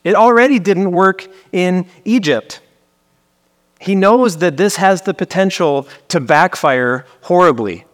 It 0.05 0.15
already 0.15 0.59
didn't 0.59 0.93
work 0.93 1.29
in 1.53 1.85
Egypt. 2.07 2.63
He 3.79 3.95
knows 3.95 4.39
that 4.39 4.57
this 4.57 4.77
has 4.77 5.03
the 5.03 5.13
potential 5.13 5.87
to 6.09 6.19
backfire 6.19 7.05
horribly. 7.23 7.85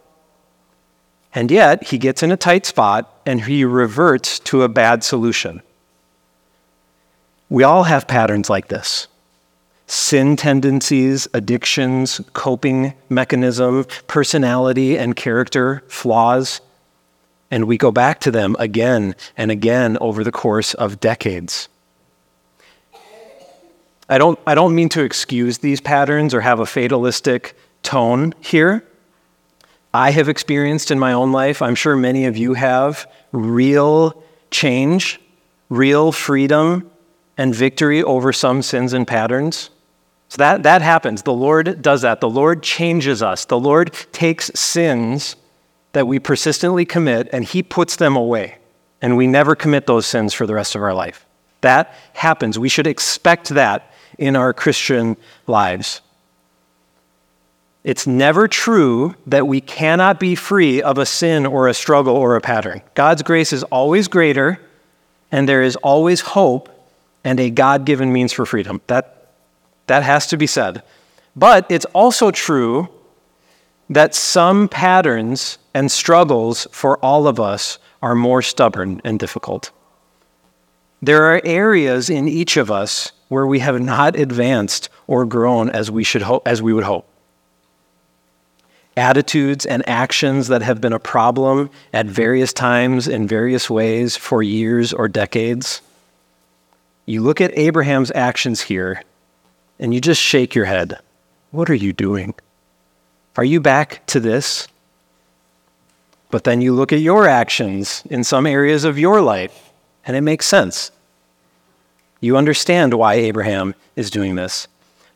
And 1.36 1.50
yet, 1.50 1.88
he 1.88 1.98
gets 1.98 2.22
in 2.22 2.32
a 2.32 2.36
tight 2.36 2.64
spot 2.64 3.14
and 3.26 3.42
he 3.42 3.62
reverts 3.62 4.38
to 4.40 4.62
a 4.62 4.70
bad 4.70 5.04
solution. 5.04 5.60
We 7.50 7.62
all 7.62 7.84
have 7.84 8.08
patterns 8.08 8.48
like 8.48 8.68
this 8.68 9.06
sin 9.86 10.34
tendencies, 10.34 11.28
addictions, 11.34 12.22
coping 12.32 12.94
mechanism, 13.10 13.84
personality 14.06 14.98
and 14.98 15.14
character 15.14 15.84
flaws. 15.88 16.60
And 17.50 17.66
we 17.66 17.76
go 17.76 17.92
back 17.92 18.18
to 18.20 18.30
them 18.30 18.56
again 18.58 19.14
and 19.36 19.50
again 19.50 19.96
over 20.00 20.24
the 20.24 20.32
course 20.32 20.72
of 20.74 20.98
decades. 20.98 21.68
I 24.08 24.18
don't, 24.18 24.38
I 24.46 24.54
don't 24.54 24.74
mean 24.74 24.88
to 24.90 25.04
excuse 25.04 25.58
these 25.58 25.80
patterns 25.80 26.32
or 26.32 26.40
have 26.40 26.60
a 26.60 26.66
fatalistic 26.66 27.54
tone 27.82 28.34
here. 28.40 28.84
I 29.96 30.10
have 30.10 30.28
experienced 30.28 30.90
in 30.90 30.98
my 30.98 31.14
own 31.14 31.32
life, 31.32 31.62
I'm 31.62 31.74
sure 31.74 31.96
many 31.96 32.26
of 32.26 32.36
you 32.36 32.52
have, 32.52 33.10
real 33.32 34.22
change, 34.50 35.18
real 35.70 36.12
freedom, 36.12 36.90
and 37.38 37.54
victory 37.54 38.02
over 38.02 38.30
some 38.30 38.60
sins 38.60 38.92
and 38.92 39.06
patterns. 39.06 39.70
So 40.28 40.36
that, 40.36 40.64
that 40.64 40.82
happens. 40.82 41.22
The 41.22 41.32
Lord 41.32 41.80
does 41.80 42.02
that. 42.02 42.20
The 42.20 42.28
Lord 42.28 42.62
changes 42.62 43.22
us. 43.22 43.46
The 43.46 43.58
Lord 43.58 43.94
takes 44.12 44.50
sins 44.54 45.34
that 45.92 46.06
we 46.06 46.18
persistently 46.18 46.84
commit 46.84 47.30
and 47.32 47.42
He 47.42 47.62
puts 47.62 47.96
them 47.96 48.16
away. 48.16 48.58
And 49.00 49.16
we 49.16 49.26
never 49.26 49.56
commit 49.56 49.86
those 49.86 50.04
sins 50.04 50.34
for 50.34 50.46
the 50.46 50.54
rest 50.54 50.74
of 50.74 50.82
our 50.82 50.92
life. 50.92 51.24
That 51.62 51.94
happens. 52.12 52.58
We 52.58 52.68
should 52.68 52.86
expect 52.86 53.48
that 53.48 53.90
in 54.18 54.36
our 54.36 54.52
Christian 54.52 55.16
lives. 55.46 56.02
It's 57.86 58.04
never 58.04 58.48
true 58.48 59.14
that 59.28 59.46
we 59.46 59.60
cannot 59.60 60.18
be 60.18 60.34
free 60.34 60.82
of 60.82 60.98
a 60.98 61.06
sin 61.06 61.46
or 61.46 61.68
a 61.68 61.72
struggle 61.72 62.16
or 62.16 62.34
a 62.34 62.40
pattern. 62.40 62.82
God's 62.94 63.22
grace 63.22 63.52
is 63.52 63.62
always 63.62 64.08
greater, 64.08 64.60
and 65.30 65.48
there 65.48 65.62
is 65.62 65.76
always 65.76 66.20
hope 66.20 66.68
and 67.22 67.38
a 67.38 67.48
God 67.48 67.84
given 67.84 68.12
means 68.12 68.32
for 68.32 68.44
freedom. 68.44 68.80
That, 68.88 69.28
that 69.86 70.02
has 70.02 70.26
to 70.28 70.36
be 70.36 70.48
said. 70.48 70.82
But 71.36 71.64
it's 71.70 71.84
also 71.94 72.32
true 72.32 72.88
that 73.88 74.16
some 74.16 74.68
patterns 74.68 75.58
and 75.72 75.88
struggles 75.88 76.66
for 76.72 76.98
all 77.04 77.28
of 77.28 77.38
us 77.38 77.78
are 78.02 78.16
more 78.16 78.42
stubborn 78.42 79.00
and 79.04 79.16
difficult. 79.16 79.70
There 81.00 81.32
are 81.32 81.40
areas 81.44 82.10
in 82.10 82.26
each 82.26 82.56
of 82.56 82.68
us 82.68 83.12
where 83.28 83.46
we 83.46 83.60
have 83.60 83.80
not 83.80 84.16
advanced 84.16 84.88
or 85.06 85.24
grown 85.24 85.70
as 85.70 85.88
we, 85.88 86.02
should 86.02 86.22
ho- 86.22 86.42
as 86.44 86.60
we 86.60 86.72
would 86.72 86.82
hope. 86.82 87.06
Attitudes 88.96 89.66
and 89.66 89.86
actions 89.88 90.48
that 90.48 90.62
have 90.62 90.80
been 90.80 90.92
a 90.92 90.98
problem 90.98 91.70
at 91.92 92.06
various 92.06 92.52
times 92.52 93.06
in 93.06 93.28
various 93.28 93.68
ways 93.68 94.16
for 94.16 94.42
years 94.42 94.92
or 94.92 95.06
decades. 95.06 95.82
You 97.04 97.20
look 97.20 97.40
at 97.40 97.56
Abraham's 97.58 98.10
actions 98.14 98.62
here 98.62 99.02
and 99.78 99.92
you 99.92 100.00
just 100.00 100.20
shake 100.20 100.54
your 100.54 100.64
head. 100.64 100.98
What 101.50 101.68
are 101.68 101.74
you 101.74 101.92
doing? 101.92 102.34
Are 103.36 103.44
you 103.44 103.60
back 103.60 104.04
to 104.06 104.18
this? 104.18 104.66
But 106.30 106.44
then 106.44 106.60
you 106.60 106.74
look 106.74 106.92
at 106.92 107.00
your 107.00 107.28
actions 107.28 108.02
in 108.10 108.24
some 108.24 108.46
areas 108.46 108.84
of 108.84 108.98
your 108.98 109.20
life 109.20 109.72
and 110.06 110.16
it 110.16 110.22
makes 110.22 110.46
sense. 110.46 110.90
You 112.20 112.36
understand 112.36 112.94
why 112.94 113.14
Abraham 113.14 113.74
is 113.94 114.10
doing 114.10 114.36
this. 114.36 114.68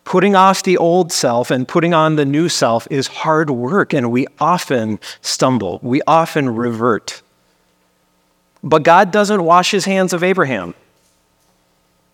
Putting 0.05 0.35
off 0.35 0.63
the 0.63 0.77
old 0.77 1.13
self 1.13 1.51
and 1.51 1.69
putting 1.69 1.95
on 1.95 2.17
the 2.17 2.25
new 2.25 2.49
self 2.49 2.89
is 2.91 3.07
hard 3.07 3.51
work, 3.51 3.93
and 3.93 4.11
we 4.11 4.27
often 4.41 4.99
stumble. 5.21 5.79
We 5.83 6.03
often 6.07 6.55
revert. 6.55 7.23
But 8.63 8.83
God 8.83 9.11
doesn't 9.11 9.45
wash 9.45 9.71
his 9.71 9.85
hands 9.85 10.13
of 10.13 10.23
Abraham. 10.23 10.75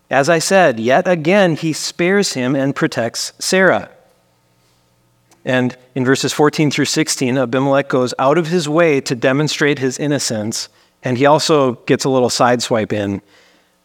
As 0.09 0.29
I 0.29 0.39
said, 0.39 0.79
yet 0.79 1.07
again, 1.07 1.55
he 1.55 1.73
spares 1.73 2.33
him 2.33 2.55
and 2.55 2.75
protects 2.75 3.33
Sarah. 3.39 3.89
And 5.43 5.77
in 5.95 6.05
verses 6.05 6.33
14 6.33 6.71
through 6.71 6.85
16, 6.85 7.37
Abimelech 7.37 7.89
goes 7.89 8.13
out 8.19 8.37
of 8.37 8.47
his 8.47 8.69
way 8.69 9.01
to 9.01 9.15
demonstrate 9.15 9.79
his 9.79 9.97
innocence, 9.97 10.69
and 11.03 11.17
he 11.17 11.25
also 11.25 11.73
gets 11.85 12.05
a 12.05 12.09
little 12.09 12.29
sideswipe 12.29 12.93
in 12.93 13.21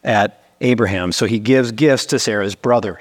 at 0.04 0.44
Abraham. 0.61 1.12
So 1.12 1.26
he 1.26 1.38
gives 1.38 1.73
gifts 1.73 2.06
to 2.06 2.18
Sarah's 2.18 2.54
brother. 2.54 3.00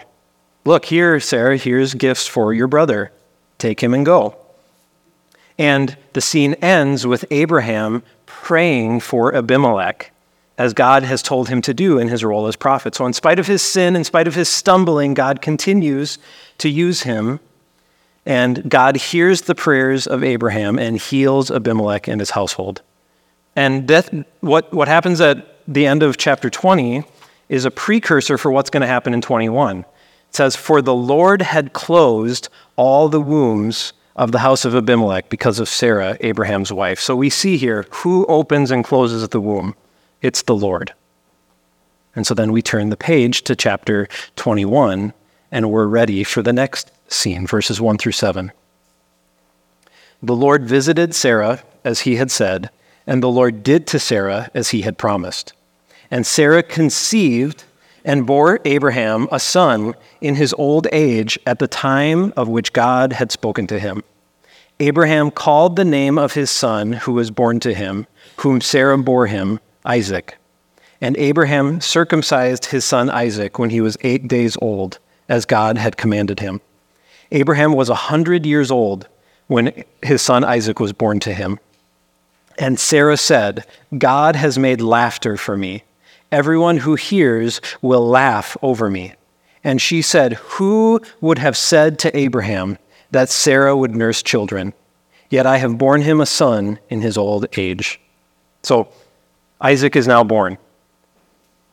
Look, 0.63 0.85
here, 0.85 1.19
Sarah, 1.19 1.57
here's 1.57 1.93
gifts 1.93 2.27
for 2.27 2.53
your 2.53 2.67
brother. 2.67 3.11
Take 3.57 3.81
him 3.81 3.93
and 3.93 4.05
go. 4.05 4.35
And 5.57 5.97
the 6.13 6.21
scene 6.21 6.53
ends 6.55 7.05
with 7.05 7.25
Abraham 7.31 8.03
praying 8.25 8.99
for 8.99 9.35
Abimelech, 9.35 10.11
as 10.57 10.73
God 10.73 11.03
has 11.03 11.21
told 11.21 11.49
him 11.49 11.61
to 11.63 11.73
do 11.73 11.97
in 11.97 12.07
his 12.07 12.23
role 12.23 12.47
as 12.47 12.55
prophet. 12.55 12.95
So, 12.95 13.05
in 13.05 13.13
spite 13.13 13.39
of 13.39 13.47
his 13.47 13.61
sin, 13.61 13.95
in 13.95 14.03
spite 14.03 14.27
of 14.27 14.35
his 14.35 14.49
stumbling, 14.49 15.13
God 15.13 15.41
continues 15.41 16.19
to 16.59 16.69
use 16.69 17.03
him. 17.03 17.39
And 18.25 18.69
God 18.69 18.97
hears 18.97 19.41
the 19.41 19.55
prayers 19.55 20.05
of 20.05 20.23
Abraham 20.23 20.77
and 20.77 20.97
heals 20.97 21.49
Abimelech 21.49 22.07
and 22.07 22.21
his 22.21 22.31
household. 22.31 22.81
And 23.55 23.87
that, 23.87 24.13
what, 24.41 24.71
what 24.71 24.87
happens 24.87 25.19
at 25.21 25.47
the 25.67 25.87
end 25.87 26.03
of 26.03 26.17
chapter 26.17 26.49
20 26.49 27.03
is 27.49 27.65
a 27.65 27.71
precursor 27.71 28.37
for 28.37 28.51
what's 28.51 28.69
going 28.69 28.81
to 28.81 28.87
happen 28.87 29.13
in 29.13 29.21
21. 29.21 29.85
It 30.31 30.37
says, 30.37 30.55
For 30.55 30.81
the 30.81 30.95
Lord 30.95 31.41
had 31.41 31.73
closed 31.73 32.47
all 32.77 33.09
the 33.09 33.19
wombs 33.19 33.91
of 34.15 34.31
the 34.31 34.39
house 34.39 34.63
of 34.63 34.73
Abimelech 34.73 35.27
because 35.27 35.59
of 35.59 35.67
Sarah, 35.67 36.15
Abraham's 36.21 36.71
wife. 36.71 37.01
So 37.01 37.17
we 37.17 37.29
see 37.29 37.57
here 37.57 37.85
who 37.89 38.25
opens 38.27 38.71
and 38.71 38.81
closes 38.81 39.27
the 39.27 39.41
womb? 39.41 39.75
It's 40.21 40.43
the 40.43 40.55
Lord. 40.55 40.93
And 42.15 42.25
so 42.25 42.33
then 42.33 42.53
we 42.53 42.61
turn 42.61 42.91
the 42.91 42.95
page 42.95 43.41
to 43.41 43.57
chapter 43.57 44.07
21 44.37 45.11
and 45.51 45.69
we're 45.69 45.85
ready 45.85 46.23
for 46.23 46.41
the 46.41 46.53
next 46.53 46.93
scene, 47.09 47.45
verses 47.45 47.81
1 47.81 47.97
through 47.97 48.13
7. 48.13 48.53
The 50.23 50.35
Lord 50.35 50.63
visited 50.63 51.13
Sarah 51.13 51.61
as 51.83 52.01
he 52.01 52.15
had 52.15 52.31
said, 52.31 52.69
and 53.05 53.21
the 53.21 53.27
Lord 53.27 53.63
did 53.63 53.85
to 53.87 53.99
Sarah 53.99 54.49
as 54.53 54.69
he 54.69 54.83
had 54.83 54.97
promised. 54.97 55.51
And 56.09 56.25
Sarah 56.25 56.63
conceived 56.63 57.65
and 58.03 58.25
bore 58.25 58.59
Abraham 58.65 59.27
a 59.31 59.39
son 59.39 59.93
in 60.19 60.35
his 60.35 60.53
old 60.57 60.87
age 60.91 61.39
at 61.45 61.59
the 61.59 61.67
time 61.67 62.33
of 62.35 62.47
which 62.47 62.73
God 62.73 63.13
had 63.13 63.31
spoken 63.31 63.67
to 63.67 63.79
him. 63.79 64.03
Abraham 64.79 65.29
called 65.29 65.75
the 65.75 65.85
name 65.85 66.17
of 66.17 66.33
his 66.33 66.49
son 66.49 66.93
who 66.93 67.13
was 67.13 67.29
born 67.29 67.59
to 67.59 67.73
him, 67.73 68.07
whom 68.37 68.61
Sarah 68.61 68.97
bore 68.97 69.27
him, 69.27 69.59
Isaac. 69.85 70.37
And 70.99 71.15
Abraham 71.17 71.81
circumcised 71.81 72.65
his 72.65 72.83
son 72.85 73.09
Isaac 73.09 73.59
when 73.59 73.69
he 73.69 73.81
was 73.81 73.97
eight 74.01 74.27
days 74.27 74.57
old, 74.61 74.97
as 75.29 75.45
God 75.45 75.77
had 75.77 75.97
commanded 75.97 76.39
him. 76.39 76.61
Abraham 77.31 77.73
was 77.73 77.89
a 77.89 77.95
hundred 77.95 78.45
years 78.45 78.71
old 78.71 79.07
when 79.47 79.83
his 80.01 80.21
son 80.21 80.43
Isaac 80.43 80.79
was 80.79 80.93
born 80.93 81.19
to 81.21 81.33
him. 81.33 81.59
And 82.57 82.79
Sarah 82.79 83.17
said, 83.17 83.65
God 83.97 84.35
has 84.35 84.57
made 84.57 84.81
laughter 84.81 85.37
for 85.37 85.57
me 85.57 85.83
Everyone 86.31 86.77
who 86.77 86.95
hears 86.95 87.59
will 87.81 88.07
laugh 88.07 88.55
over 88.61 88.89
me. 88.89 89.13
And 89.63 89.81
she 89.81 90.01
said, 90.01 90.33
Who 90.33 91.01
would 91.19 91.37
have 91.37 91.57
said 91.57 91.99
to 91.99 92.17
Abraham 92.17 92.77
that 93.11 93.29
Sarah 93.29 93.75
would 93.75 93.95
nurse 93.95 94.23
children? 94.23 94.73
Yet 95.29 95.45
I 95.45 95.57
have 95.57 95.77
borne 95.77 96.01
him 96.01 96.19
a 96.19 96.25
son 96.25 96.79
in 96.89 97.01
his 97.01 97.17
old 97.17 97.45
age. 97.57 97.99
So 98.63 98.89
Isaac 99.59 99.95
is 99.95 100.07
now 100.07 100.23
born. 100.23 100.57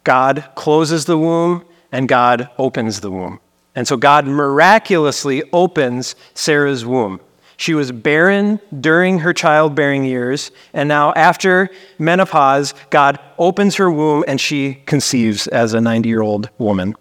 God 0.04 0.48
closes 0.54 1.04
the 1.04 1.18
womb 1.18 1.64
and 1.90 2.08
God 2.08 2.50
opens 2.58 3.00
the 3.00 3.10
womb. 3.10 3.40
And 3.74 3.86
so 3.86 3.96
God 3.96 4.26
miraculously 4.26 5.42
opens 5.52 6.14
Sarah's 6.34 6.84
womb. 6.84 7.20
She 7.58 7.74
was 7.74 7.90
barren 7.90 8.60
during 8.80 9.18
her 9.18 9.32
childbearing 9.32 10.04
years, 10.04 10.52
and 10.72 10.88
now 10.88 11.12
after 11.14 11.68
menopause, 11.98 12.72
God 12.90 13.18
opens 13.36 13.74
her 13.74 13.90
womb 13.90 14.24
and 14.28 14.40
she 14.40 14.74
conceives 14.86 15.48
as 15.48 15.74
a 15.74 15.80
90 15.80 16.08
year 16.08 16.22
old 16.22 16.50
woman. 16.58 16.94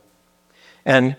And 0.84 1.16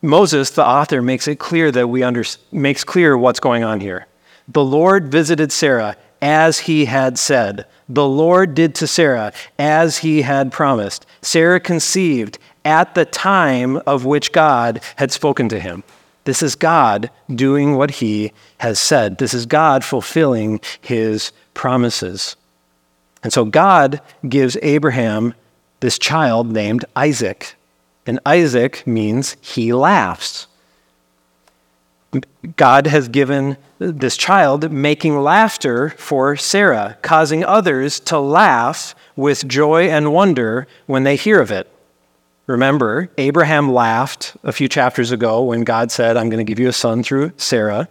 Moses, 0.00 0.50
the 0.50 0.64
author, 0.64 1.02
makes 1.02 1.26
it 1.26 1.40
clear 1.40 1.72
that 1.72 1.88
we 1.88 2.04
under, 2.04 2.22
makes 2.52 2.84
clear 2.84 3.18
what's 3.18 3.40
going 3.40 3.64
on 3.64 3.80
here. 3.80 4.06
The 4.46 4.64
Lord 4.64 5.10
visited 5.10 5.50
Sarah 5.50 5.96
as 6.22 6.60
he 6.60 6.84
had 6.84 7.18
said. 7.18 7.66
The 7.88 8.06
Lord 8.06 8.54
did 8.54 8.76
to 8.76 8.86
Sarah 8.86 9.32
as 9.58 9.98
he 9.98 10.22
had 10.22 10.52
promised. 10.52 11.04
Sarah 11.20 11.58
conceived 11.58 12.38
at 12.64 12.94
the 12.94 13.06
time 13.06 13.78
of 13.78 14.04
which 14.04 14.30
God 14.30 14.80
had 14.96 15.10
spoken 15.10 15.48
to 15.48 15.58
him. 15.58 15.82
This 16.24 16.42
is 16.42 16.54
God 16.54 17.10
doing 17.32 17.76
what 17.76 17.92
he 17.92 18.32
has 18.58 18.78
said. 18.78 19.18
This 19.18 19.34
is 19.34 19.46
God 19.46 19.84
fulfilling 19.84 20.60
his 20.80 21.32
promises. 21.52 22.36
And 23.22 23.32
so 23.32 23.44
God 23.44 24.00
gives 24.28 24.56
Abraham 24.62 25.34
this 25.80 25.98
child 25.98 26.50
named 26.50 26.84
Isaac. 26.96 27.56
And 28.06 28.20
Isaac 28.26 28.86
means 28.86 29.36
he 29.40 29.72
laughs. 29.72 30.46
God 32.56 32.86
has 32.86 33.08
given 33.08 33.56
this 33.78 34.16
child 34.16 34.70
making 34.70 35.18
laughter 35.18 35.90
for 35.90 36.36
Sarah, 36.36 36.96
causing 37.02 37.44
others 37.44 37.98
to 38.00 38.18
laugh 38.18 38.94
with 39.16 39.48
joy 39.48 39.88
and 39.88 40.12
wonder 40.12 40.66
when 40.86 41.04
they 41.04 41.16
hear 41.16 41.40
of 41.40 41.50
it. 41.50 41.70
Remember, 42.46 43.10
Abraham 43.16 43.72
laughed 43.72 44.36
a 44.44 44.52
few 44.52 44.68
chapters 44.68 45.10
ago 45.10 45.42
when 45.42 45.64
God 45.64 45.90
said, 45.90 46.16
I'm 46.16 46.28
going 46.28 46.44
to 46.44 46.50
give 46.50 46.58
you 46.58 46.68
a 46.68 46.74
son 46.74 47.02
through 47.02 47.32
Sarah. 47.36 47.88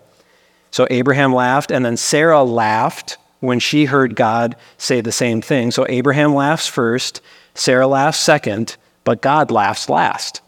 So 0.70 0.88
Abraham 0.90 1.34
laughed, 1.34 1.72
and 1.72 1.84
then 1.84 1.98
Sarah 1.98 2.44
laughed 2.44 3.18
when 3.40 3.60
she 3.60 3.86
heard 3.86 4.16
God 4.16 4.56
say 4.78 5.02
the 5.02 5.12
same 5.12 5.42
thing. 5.42 5.72
So 5.72 5.86
Abraham 5.90 6.36
laughs 6.36 6.68
first, 6.68 7.22
Sarah 7.56 7.88
laughs 7.88 8.20
second, 8.20 8.78
but 9.04 9.22
God 9.22 9.52
laughs 9.52 9.90
last. 9.90 10.42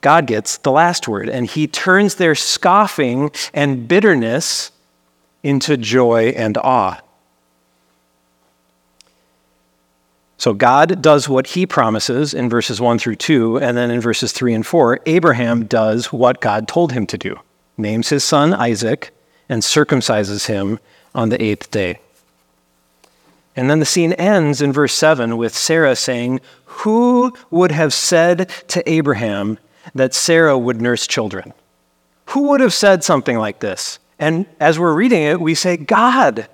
God 0.00 0.26
gets 0.26 0.58
the 0.58 0.70
last 0.70 1.08
word, 1.08 1.28
and 1.28 1.46
he 1.46 1.66
turns 1.66 2.14
their 2.14 2.34
scoffing 2.34 3.30
and 3.52 3.88
bitterness 3.88 4.70
into 5.42 5.76
joy 5.76 6.28
and 6.36 6.56
awe. 6.58 7.00
So 10.40 10.54
God 10.54 11.02
does 11.02 11.28
what 11.28 11.48
he 11.48 11.66
promises 11.66 12.32
in 12.32 12.48
verses 12.48 12.80
1 12.80 12.98
through 12.98 13.16
2, 13.16 13.58
and 13.58 13.76
then 13.76 13.90
in 13.90 14.00
verses 14.00 14.32
3 14.32 14.54
and 14.54 14.66
4, 14.66 15.00
Abraham 15.04 15.66
does 15.66 16.14
what 16.14 16.40
God 16.40 16.66
told 16.66 16.92
him 16.92 17.06
to 17.08 17.18
do 17.18 17.38
names 17.76 18.08
his 18.08 18.24
son 18.24 18.54
Isaac 18.54 19.10
and 19.50 19.60
circumcises 19.60 20.46
him 20.46 20.78
on 21.14 21.28
the 21.28 21.42
eighth 21.42 21.70
day. 21.70 22.00
And 23.54 23.68
then 23.68 23.80
the 23.80 23.84
scene 23.84 24.14
ends 24.14 24.62
in 24.62 24.72
verse 24.72 24.94
7 24.94 25.36
with 25.36 25.54
Sarah 25.54 25.94
saying, 25.94 26.40
Who 26.64 27.34
would 27.50 27.72
have 27.72 27.92
said 27.92 28.48
to 28.68 28.90
Abraham 28.90 29.58
that 29.94 30.14
Sarah 30.14 30.56
would 30.56 30.80
nurse 30.80 31.06
children? 31.06 31.52
Who 32.28 32.48
would 32.48 32.62
have 32.62 32.72
said 32.72 33.04
something 33.04 33.36
like 33.36 33.60
this? 33.60 33.98
And 34.18 34.46
as 34.58 34.78
we're 34.78 34.94
reading 34.94 35.22
it, 35.22 35.38
we 35.38 35.54
say, 35.54 35.76
God. 35.76 36.48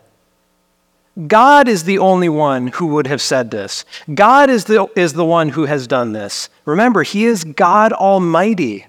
God 1.27 1.67
is 1.67 1.85
the 1.85 1.99
only 1.99 2.29
one 2.29 2.67
who 2.69 2.89
would 2.89 3.07
have 3.07 3.23
said 3.23 3.51
this. 3.51 3.87
God 4.13 4.51
is 4.51 4.67
the, 4.67 4.87
is 4.95 5.15
the 5.15 5.25
one 5.25 5.51
who 5.51 5.65
has 5.65 5.87
done 5.87 6.13
this. 6.13 6.51
Remember, 6.67 7.03
He 7.03 7.25
is 7.25 7.45
God 7.45 7.93
Almighty. 7.93 8.87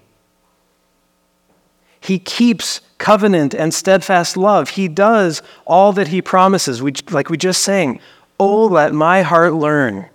He 2.01 2.19
keeps 2.19 2.81
covenant 2.97 3.53
and 3.53 3.73
steadfast 3.73 4.35
love. 4.35 4.71
He 4.71 4.89
does 4.89 5.41
all 5.65 5.93
that 5.93 6.09
He 6.09 6.21
promises. 6.21 6.81
We, 6.81 6.93
like 7.11 7.29
we 7.29 7.37
just 7.37 7.63
sang, 7.63 8.01
Oh, 8.39 8.65
let 8.65 8.93
my 8.93 9.21
heart 9.21 9.53
learn. 9.53 10.07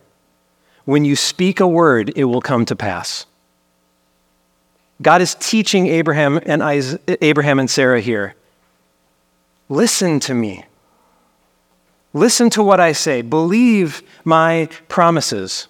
When 0.85 1.05
you 1.05 1.17
speak 1.17 1.61
a 1.61 1.67
word, 1.67 2.13
it 2.15 2.25
will 2.25 2.43
come 2.43 2.65
to 2.67 2.77
pass. 2.77 3.25
God 5.01 5.23
is 5.23 5.35
teaching 5.37 5.87
Abraham 5.87 6.41
and, 6.45 6.63
Isaac, 6.63 7.01
Abraham 7.21 7.59
and 7.59 7.71
Sarah 7.71 8.01
here. 8.01 8.35
Listen 9.69 10.21
to 10.21 10.35
me. 10.35 10.65
Listen 12.15 12.51
to 12.51 12.63
what 12.63 12.81
I 12.81 12.93
say. 12.93 13.23
Believe 13.23 14.03
my 14.25 14.69
promises. 14.89 15.69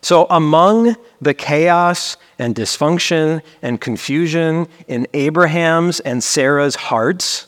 So, 0.00 0.26
among 0.28 0.96
the 1.20 1.32
chaos 1.34 2.16
and 2.38 2.54
dysfunction 2.54 3.42
and 3.62 3.80
confusion 3.80 4.68
in 4.86 5.06
Abraham's 5.14 6.00
and 6.00 6.22
Sarah's 6.22 6.74
hearts, 6.74 7.46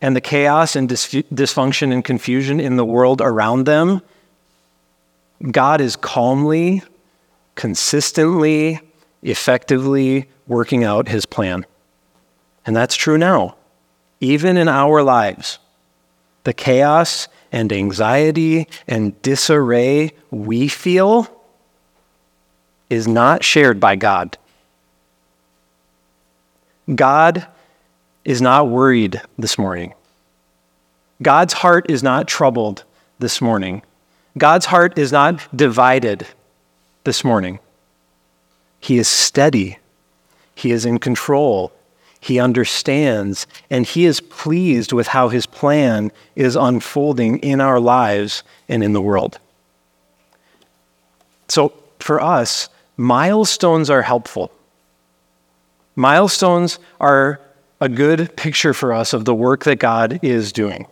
and 0.00 0.14
the 0.14 0.20
chaos 0.20 0.76
and 0.76 0.88
dysfunction 0.88 1.92
and 1.92 2.04
confusion 2.04 2.60
in 2.60 2.76
the 2.76 2.84
world 2.84 3.20
around 3.20 3.64
them, 3.64 4.02
God 5.50 5.80
is 5.80 5.96
calmly, 5.96 6.82
consistently, 7.54 8.80
effectively 9.22 10.28
working 10.46 10.84
out 10.84 11.08
his 11.08 11.26
plan. 11.26 11.66
And 12.64 12.74
that's 12.74 12.94
true 12.94 13.18
now, 13.18 13.56
even 14.20 14.56
in 14.56 14.68
our 14.68 15.02
lives. 15.02 15.58
The 16.46 16.54
chaos 16.54 17.26
and 17.50 17.72
anxiety 17.72 18.68
and 18.86 19.20
disarray 19.20 20.12
we 20.30 20.68
feel 20.68 21.26
is 22.88 23.08
not 23.08 23.42
shared 23.42 23.80
by 23.80 23.96
God. 23.96 24.38
God 26.94 27.48
is 28.24 28.40
not 28.40 28.68
worried 28.68 29.20
this 29.36 29.58
morning. 29.58 29.92
God's 31.20 31.52
heart 31.52 31.90
is 31.90 32.04
not 32.04 32.28
troubled 32.28 32.84
this 33.18 33.40
morning. 33.40 33.82
God's 34.38 34.66
heart 34.66 34.96
is 34.96 35.10
not 35.10 35.48
divided 35.52 36.28
this 37.02 37.24
morning. 37.24 37.58
He 38.78 38.98
is 38.98 39.08
steady. 39.08 39.78
He 40.54 40.70
is 40.70 40.86
in 40.86 41.00
control. 41.00 41.72
He 42.26 42.40
understands, 42.40 43.46
and 43.70 43.86
he 43.86 44.04
is 44.04 44.20
pleased 44.20 44.92
with 44.92 45.06
how 45.06 45.28
his 45.28 45.46
plan 45.46 46.10
is 46.34 46.56
unfolding 46.56 47.38
in 47.38 47.60
our 47.60 47.78
lives 47.78 48.42
and 48.68 48.82
in 48.82 48.94
the 48.94 49.00
world. 49.00 49.38
So, 51.46 51.72
for 52.00 52.20
us, 52.20 52.68
milestones 52.96 53.90
are 53.90 54.02
helpful. 54.02 54.50
Milestones 55.94 56.80
are 57.00 57.40
a 57.80 57.88
good 57.88 58.34
picture 58.34 58.74
for 58.74 58.92
us 58.92 59.12
of 59.12 59.24
the 59.24 59.32
work 59.32 59.62
that 59.62 59.76
God 59.76 60.18
is 60.20 60.50
doing. 60.50 60.88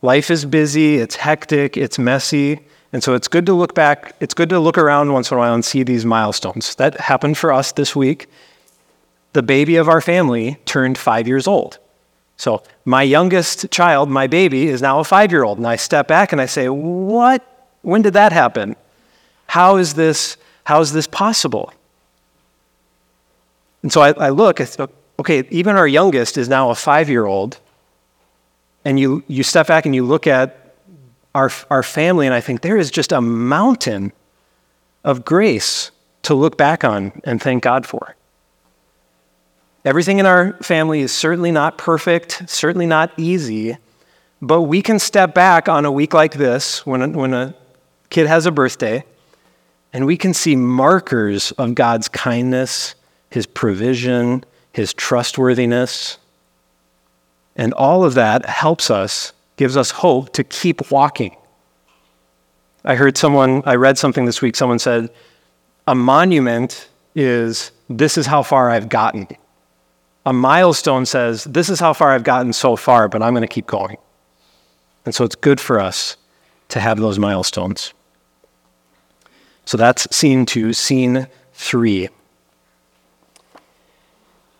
Life 0.00 0.30
is 0.30 0.46
busy, 0.46 0.96
it's 0.96 1.16
hectic, 1.16 1.76
it's 1.76 1.98
messy, 1.98 2.60
and 2.94 3.04
so 3.04 3.12
it's 3.12 3.28
good 3.28 3.44
to 3.44 3.52
look 3.52 3.74
back, 3.74 4.16
it's 4.20 4.32
good 4.32 4.48
to 4.48 4.58
look 4.58 4.78
around 4.78 5.12
once 5.12 5.30
in 5.30 5.36
a 5.36 5.38
while 5.38 5.52
and 5.52 5.62
see 5.62 5.82
these 5.82 6.06
milestones. 6.06 6.76
That 6.76 6.98
happened 6.98 7.36
for 7.36 7.52
us 7.52 7.72
this 7.72 7.94
week 7.94 8.30
the 9.36 9.42
baby 9.42 9.76
of 9.76 9.86
our 9.86 10.00
family 10.00 10.56
turned 10.64 10.96
five 10.96 11.28
years 11.28 11.46
old. 11.46 11.78
So 12.38 12.62
my 12.86 13.02
youngest 13.02 13.70
child, 13.70 14.08
my 14.08 14.26
baby, 14.26 14.66
is 14.66 14.80
now 14.80 14.98
a 14.98 15.04
five 15.04 15.30
year 15.30 15.44
old. 15.44 15.58
And 15.58 15.66
I 15.66 15.76
step 15.76 16.08
back 16.08 16.32
and 16.32 16.40
I 16.40 16.46
say, 16.46 16.70
What? 16.70 17.44
When 17.82 18.00
did 18.00 18.14
that 18.14 18.32
happen? 18.32 18.76
How 19.46 19.76
is 19.76 19.92
this, 19.92 20.38
how 20.64 20.80
is 20.80 20.90
this 20.92 21.06
possible? 21.06 21.70
And 23.82 23.92
so 23.92 24.00
I, 24.00 24.12
I 24.12 24.30
look, 24.30 24.58
okay, 25.20 25.44
even 25.50 25.76
our 25.76 25.86
youngest 25.86 26.38
is 26.38 26.48
now 26.48 26.70
a 26.70 26.74
five 26.74 27.10
year 27.10 27.26
old. 27.26 27.60
And 28.86 28.98
you, 28.98 29.22
you 29.28 29.42
step 29.42 29.66
back 29.66 29.84
and 29.84 29.94
you 29.94 30.04
look 30.06 30.26
at 30.26 30.74
our, 31.34 31.50
our 31.70 31.82
family, 31.82 32.24
and 32.24 32.34
I 32.34 32.40
think 32.40 32.62
there 32.62 32.78
is 32.78 32.90
just 32.90 33.12
a 33.12 33.20
mountain 33.20 34.12
of 35.04 35.26
grace 35.26 35.90
to 36.22 36.34
look 36.34 36.56
back 36.56 36.84
on 36.84 37.20
and 37.24 37.42
thank 37.42 37.62
God 37.62 37.84
for. 37.84 38.15
Everything 39.86 40.18
in 40.18 40.26
our 40.26 40.54
family 40.54 41.00
is 41.00 41.12
certainly 41.12 41.52
not 41.52 41.78
perfect, 41.78 42.42
certainly 42.50 42.86
not 42.86 43.12
easy, 43.16 43.76
but 44.42 44.62
we 44.62 44.82
can 44.82 44.98
step 44.98 45.32
back 45.32 45.68
on 45.68 45.84
a 45.84 45.92
week 45.92 46.12
like 46.12 46.34
this 46.34 46.84
when 46.84 47.02
a, 47.02 47.08
when 47.08 47.32
a 47.32 47.54
kid 48.10 48.26
has 48.26 48.46
a 48.46 48.50
birthday 48.50 49.04
and 49.92 50.04
we 50.04 50.16
can 50.16 50.34
see 50.34 50.56
markers 50.56 51.52
of 51.52 51.76
God's 51.76 52.08
kindness, 52.08 52.96
His 53.30 53.46
provision, 53.46 54.44
His 54.72 54.92
trustworthiness. 54.92 56.18
And 57.54 57.72
all 57.74 58.02
of 58.02 58.14
that 58.14 58.44
helps 58.44 58.90
us, 58.90 59.32
gives 59.56 59.76
us 59.76 59.92
hope 59.92 60.32
to 60.32 60.42
keep 60.42 60.90
walking. 60.90 61.36
I 62.84 62.96
heard 62.96 63.16
someone, 63.16 63.62
I 63.64 63.76
read 63.76 63.98
something 63.98 64.24
this 64.24 64.42
week, 64.42 64.56
someone 64.56 64.80
said, 64.80 65.10
a 65.86 65.94
monument 65.94 66.88
is 67.14 67.70
this 67.88 68.18
is 68.18 68.26
how 68.26 68.42
far 68.42 68.68
I've 68.68 68.88
gotten 68.88 69.28
a 70.26 70.32
milestone 70.32 71.06
says, 71.06 71.44
This 71.44 71.70
is 71.70 71.78
how 71.78 71.92
far 71.92 72.10
I've 72.10 72.24
gotten 72.24 72.52
so 72.52 72.74
far, 72.74 73.08
but 73.08 73.22
I'm 73.22 73.32
going 73.32 73.42
to 73.42 73.46
keep 73.46 73.66
going. 73.66 73.96
And 75.06 75.14
so 75.14 75.24
it's 75.24 75.36
good 75.36 75.60
for 75.60 75.78
us 75.78 76.16
to 76.68 76.80
have 76.80 76.98
those 76.98 77.18
milestones. 77.18 77.94
So 79.64 79.76
that's 79.76 80.14
scene 80.14 80.44
two. 80.44 80.72
Scene 80.72 81.28
three. 81.54 82.08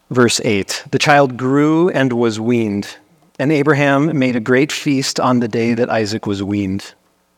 Verse 0.08 0.40
8 0.44 0.84
The 0.92 1.00
child 1.00 1.36
grew 1.36 1.90
and 1.90 2.12
was 2.12 2.38
weaned, 2.38 2.96
and 3.40 3.50
Abraham 3.50 4.16
made 4.16 4.36
a 4.36 4.40
great 4.40 4.70
feast 4.70 5.18
on 5.18 5.40
the 5.40 5.48
day 5.48 5.74
that 5.74 5.90
Isaac 5.90 6.26
was 6.26 6.44
weaned. 6.44 6.94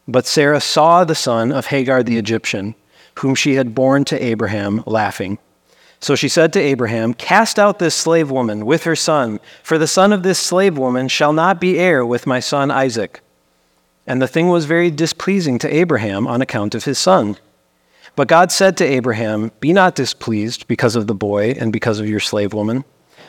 But 0.07 0.27
Sarah 0.27 0.61
saw 0.61 1.05
the 1.05 1.15
son 1.15 1.51
of 1.51 1.67
Hagar 1.67 2.03
the 2.03 2.19
Egyptian, 2.19 2.75
whom 3.17 3.35
she 3.35 3.55
had 3.55 3.75
borne 3.75 4.05
to 4.07 4.23
Abraham, 4.23 4.83
laughing. 4.87 5.39
So 6.01 6.15
she 6.15 6.29
said 6.29 6.53
to 6.53 6.61
Abraham, 6.61 7.13
Cast 7.13 7.59
out 7.59 7.79
this 7.79 7.95
slave 7.95 8.31
woman 8.31 8.65
with 8.65 8.85
her 8.85 8.97
son, 8.97 9.41
for 9.63 9.79
the 9.79 9.87
son 9.87 10.13
of 10.13 10.23
this 10.23 10.39
slave 10.39 10.79
woman 10.79 11.09
shall 11.09 11.33
not 11.33 11.61
be 11.61 11.79
heir 11.79 12.07
with 12.07 12.27
my 12.27 12.41
son 12.41 12.71
Isaac. 12.71 13.21
And 14.07 14.23
the 14.23 14.29
thing 14.29 14.49
was 14.49 14.65
very 14.65 14.91
displeasing 14.91 15.59
to 15.59 15.75
Abraham 15.75 16.27
on 16.27 16.41
account 16.41 16.75
of 16.75 16.85
his 16.85 16.99
son. 16.99 17.37
But 18.17 18.29
God 18.29 18.51
said 18.51 18.77
to 18.79 18.85
Abraham, 18.85 19.53
Be 19.61 19.73
not 19.73 19.95
displeased 19.95 20.67
because 20.67 20.97
of 20.97 21.07
the 21.07 21.15
boy 21.15 21.53
and 21.53 21.73
because 21.73 22.01
of 22.01 22.09
your 22.09 22.21
slave 22.21 22.53
woman. 22.53 22.85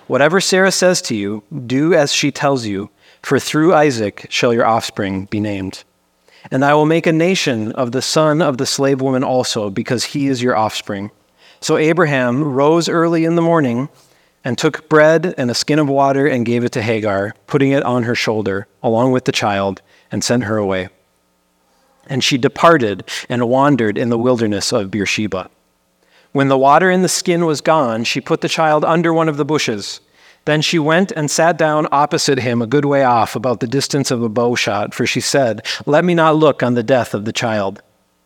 Whatever 0.07 0.39
Sarah 0.39 0.71
says 0.71 1.01
to 1.03 1.15
you, 1.15 1.43
do 1.67 1.93
as 1.93 2.13
she 2.13 2.31
tells 2.31 2.65
you, 2.65 2.89
for 3.21 3.39
through 3.39 3.73
Isaac 3.73 4.25
shall 4.29 4.53
your 4.53 4.65
offspring 4.65 5.25
be 5.25 5.39
named. 5.39 5.83
And 6.49 6.63
I 6.63 6.73
will 6.73 6.85
make 6.85 7.05
a 7.05 7.11
nation 7.11 7.71
of 7.73 7.91
the 7.91 8.01
son 8.01 8.41
of 8.41 8.57
the 8.57 8.65
slave 8.65 9.01
woman 9.01 9.23
also, 9.23 9.69
because 9.69 10.05
he 10.05 10.27
is 10.27 10.41
your 10.41 10.55
offspring. 10.55 11.11
So 11.61 11.77
Abraham 11.77 12.43
rose 12.43 12.87
early 12.87 13.25
in 13.25 13.35
the 13.35 13.41
morning 13.41 13.89
and 14.43 14.57
took 14.57 14.87
bread 14.87 15.33
and 15.37 15.51
a 15.51 15.55
skin 15.55 15.79
of 15.79 15.89
water 15.89 16.25
and 16.25 16.45
gave 16.45 16.63
it 16.63 16.71
to 16.73 16.81
Hagar, 16.81 17.35
putting 17.47 17.71
it 17.71 17.83
on 17.83 18.03
her 18.03 18.15
shoulder, 18.15 18.67
along 18.81 19.11
with 19.11 19.25
the 19.25 19.31
child, 19.31 19.81
and 20.11 20.23
sent 20.23 20.45
her 20.45 20.57
away. 20.57 20.89
And 22.07 22.23
she 22.23 22.37
departed 22.37 23.03
and 23.27 23.49
wandered 23.49 23.97
in 23.97 24.09
the 24.09 24.17
wilderness 24.17 24.71
of 24.71 24.89
Beersheba. 24.89 25.49
When 26.31 26.47
the 26.47 26.57
water 26.57 26.89
in 26.89 27.01
the 27.01 27.09
skin 27.09 27.45
was 27.45 27.61
gone, 27.61 28.03
she 28.03 28.21
put 28.21 28.41
the 28.41 28.49
child 28.49 28.85
under 28.85 29.13
one 29.13 29.27
of 29.27 29.37
the 29.37 29.45
bushes. 29.45 29.99
Then 30.45 30.61
she 30.61 30.79
went 30.79 31.11
and 31.11 31.29
sat 31.29 31.57
down 31.57 31.87
opposite 31.91 32.39
him 32.39 32.61
a 32.61 32.67
good 32.67 32.85
way 32.85 33.03
off, 33.03 33.35
about 33.35 33.59
the 33.59 33.67
distance 33.67 34.09
of 34.09 34.23
a 34.23 34.29
bow 34.29 34.55
shot, 34.55 34.93
for 34.93 35.05
she 35.05 35.19
said, 35.19 35.65
Let 35.85 36.05
me 36.05 36.15
not 36.15 36.37
look 36.37 36.63
on 36.63 36.75
the 36.75 36.83
death 36.83 37.13
of 37.13 37.25
the 37.25 37.33
child. 37.33 37.81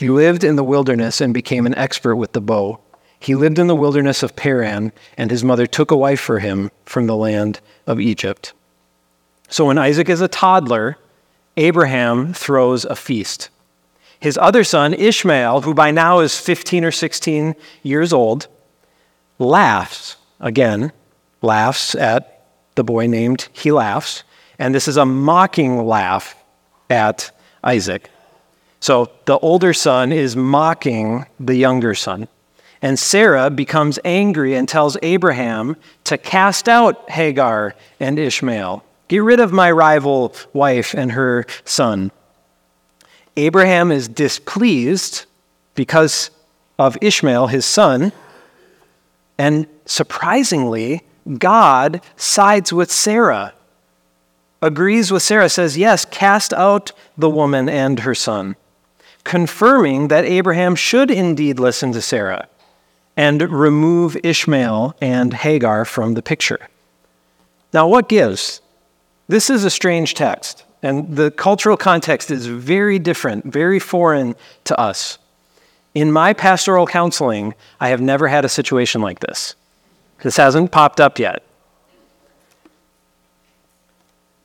He 0.00 0.08
lived 0.08 0.44
in 0.44 0.56
the 0.56 0.64
wilderness 0.64 1.20
and 1.20 1.34
became 1.34 1.66
an 1.66 1.74
expert 1.74 2.16
with 2.16 2.32
the 2.32 2.40
bow. 2.40 2.80
He 3.18 3.34
lived 3.34 3.58
in 3.58 3.66
the 3.66 3.76
wilderness 3.76 4.22
of 4.22 4.34
Paran, 4.34 4.92
and 5.18 5.30
his 5.30 5.44
mother 5.44 5.66
took 5.66 5.90
a 5.90 5.96
wife 5.96 6.20
for 6.20 6.38
him 6.38 6.70
from 6.86 7.06
the 7.06 7.14
land 7.14 7.60
of 7.86 8.00
Egypt. 8.00 8.54
So 9.50 9.66
when 9.66 9.76
Isaac 9.76 10.08
is 10.08 10.22
a 10.22 10.26
toddler, 10.26 10.96
Abraham 11.58 12.32
throws 12.32 12.86
a 12.86 12.96
feast. 12.96 13.50
His 14.18 14.38
other 14.38 14.64
son, 14.64 14.94
Ishmael, 14.94 15.60
who 15.60 15.74
by 15.74 15.90
now 15.90 16.20
is 16.20 16.40
15 16.40 16.82
or 16.82 16.92
16 16.92 17.54
years 17.82 18.10
old, 18.10 18.46
laughs 19.38 20.16
again, 20.40 20.92
laughs 21.42 21.94
at 21.94 22.46
the 22.74 22.84
boy 22.84 23.06
named 23.06 23.50
He 23.52 23.70
laughs. 23.70 24.24
And 24.58 24.74
this 24.74 24.88
is 24.88 24.96
a 24.96 25.04
mocking 25.04 25.84
laugh 25.84 26.42
at 26.88 27.30
Isaac. 27.62 28.08
So 28.80 29.10
the 29.26 29.38
older 29.38 29.74
son 29.74 30.10
is 30.10 30.34
mocking 30.34 31.26
the 31.38 31.54
younger 31.54 31.94
son. 31.94 32.28
And 32.82 32.98
Sarah 32.98 33.50
becomes 33.50 33.98
angry 34.06 34.54
and 34.54 34.66
tells 34.66 34.96
Abraham 35.02 35.76
to 36.04 36.16
cast 36.16 36.66
out 36.66 37.10
Hagar 37.10 37.74
and 38.00 38.18
Ishmael. 38.18 38.82
Get 39.08 39.18
rid 39.18 39.38
of 39.38 39.52
my 39.52 39.70
rival 39.70 40.34
wife 40.54 40.94
and 40.94 41.12
her 41.12 41.44
son. 41.64 42.10
Abraham 43.36 43.92
is 43.92 44.08
displeased 44.08 45.26
because 45.74 46.30
of 46.78 46.96
Ishmael, 47.02 47.48
his 47.48 47.66
son. 47.66 48.12
And 49.36 49.66
surprisingly, 49.84 51.02
God 51.38 52.00
sides 52.16 52.72
with 52.72 52.90
Sarah, 52.90 53.52
agrees 54.62 55.12
with 55.12 55.22
Sarah, 55.22 55.50
says, 55.50 55.76
Yes, 55.76 56.06
cast 56.06 56.54
out 56.54 56.92
the 57.18 57.28
woman 57.28 57.68
and 57.68 58.00
her 58.00 58.14
son 58.14 58.56
confirming 59.30 60.08
that 60.08 60.24
Abraham 60.24 60.74
should 60.74 61.08
indeed 61.08 61.60
listen 61.60 61.92
to 61.92 62.02
Sarah 62.02 62.48
and 63.16 63.40
remove 63.40 64.16
Ishmael 64.24 64.96
and 65.00 65.32
Hagar 65.32 65.84
from 65.84 66.14
the 66.14 66.20
picture. 66.20 66.66
Now, 67.72 67.86
what 67.86 68.08
gives? 68.08 68.60
This 69.28 69.48
is 69.48 69.64
a 69.64 69.70
strange 69.70 70.14
text, 70.14 70.64
and 70.82 71.14
the 71.16 71.30
cultural 71.30 71.76
context 71.76 72.32
is 72.32 72.46
very 72.46 72.98
different, 72.98 73.44
very 73.44 73.78
foreign 73.78 74.34
to 74.64 74.76
us. 74.80 75.18
In 75.94 76.10
my 76.10 76.32
pastoral 76.32 76.88
counseling, 76.88 77.54
I 77.78 77.90
have 77.90 78.00
never 78.00 78.26
had 78.26 78.44
a 78.44 78.48
situation 78.48 79.00
like 79.00 79.20
this. 79.20 79.54
This 80.24 80.38
hasn't 80.38 80.72
popped 80.72 80.98
up 81.00 81.20
yet. 81.20 81.44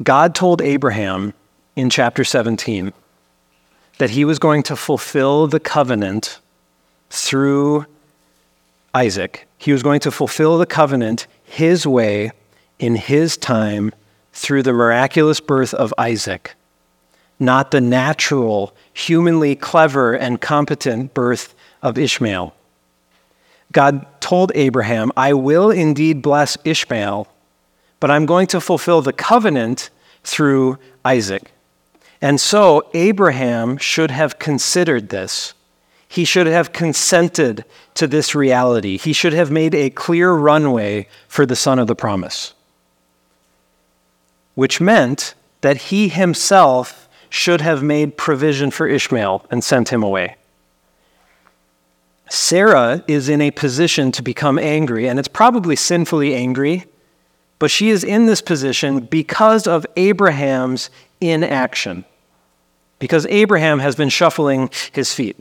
God 0.04 0.36
told 0.36 0.62
Abraham 0.62 1.34
in 1.76 1.90
chapter 1.90 2.24
17 2.24 2.94
that 3.98 4.12
he 4.12 4.26
was 4.26 4.40
going 4.40 4.64
to 4.64 4.76
fulfill 4.76 5.48
the 5.48 5.60
covenant 5.60 6.40
through 7.10 7.86
Isaac. 8.94 9.48
He 9.58 9.72
was 9.72 9.84
going 9.84 10.00
to 10.02 10.12
fulfill 10.12 10.58
the 10.58 10.66
covenant 10.66 11.28
his 11.44 11.88
way, 11.88 12.32
in 12.80 12.96
his 12.96 13.38
time, 13.38 13.94
through 14.34 14.64
the 14.64 14.74
miraculous 14.74 15.40
birth 15.40 15.74
of 15.74 15.94
Isaac, 15.98 16.56
not 17.40 17.72
the 17.72 17.80
natural, 17.82 18.76
humanly 18.94 19.56
clever 19.56 20.14
and 20.14 20.42
competent 20.42 21.14
birth 21.14 21.56
of 21.82 21.98
Ishmael. 21.98 22.54
God 23.72 24.06
told 24.20 24.52
Abraham, 24.56 25.12
I 25.16 25.34
will 25.34 25.72
indeed 25.72 26.22
bless 26.22 26.58
Ishmael, 26.64 27.28
but 28.00 28.12
I'm 28.12 28.26
going 28.26 28.48
to 28.48 28.60
fulfill 28.60 29.02
the 29.02 29.14
covenant 29.14 29.90
through 30.24 30.78
Isaac. 31.04 31.52
And 32.26 32.42
so 32.42 32.90
Abraham 32.96 33.78
should 33.78 34.10
have 34.10 34.40
considered 34.40 35.10
this. 35.10 35.54
He 36.08 36.26
should 36.26 36.48
have 36.48 36.74
consented 36.74 37.66
to 37.94 38.08
this 38.08 38.34
reality. 38.34 38.98
He 38.98 39.14
should 39.14 39.34
have 39.34 39.52
made 39.52 39.76
a 39.76 39.92
clear 39.92 40.32
runway 40.34 41.08
for 41.28 41.46
the 41.46 41.56
son 41.56 41.78
of 41.78 41.86
the 41.86 41.94
promise, 41.94 42.56
which 44.56 44.82
meant 44.82 45.36
that 45.62 45.78
he 45.78 46.08
himself 46.08 47.08
should 47.30 47.62
have 47.62 47.84
made 47.84 48.18
provision 48.18 48.72
for 48.72 48.88
Ishmael 48.88 49.46
and 49.52 49.64
sent 49.64 49.90
him 49.90 50.02
away. 50.02 50.36
Sarah 52.28 53.04
is 53.08 53.30
in 53.30 53.40
a 53.40 53.52
position 53.52 54.12
to 54.14 54.24
become 54.24 54.58
angry, 54.58 55.08
and 55.08 55.20
it's 55.20 55.28
probably 55.28 55.76
sinfully 55.76 56.34
angry, 56.34 56.86
but 57.60 57.70
she 57.70 57.92
is 57.92 58.04
in 58.04 58.26
this 58.26 58.42
position 58.42 59.02
because 59.02 59.68
of 59.68 59.86
Abraham's 59.96 60.90
inaction, 61.22 62.04
because 63.00 63.26
Abraham 63.28 63.80
has 63.80 63.96
been 63.96 64.10
shuffling 64.10 64.70
his 64.92 65.14
feet. 65.14 65.38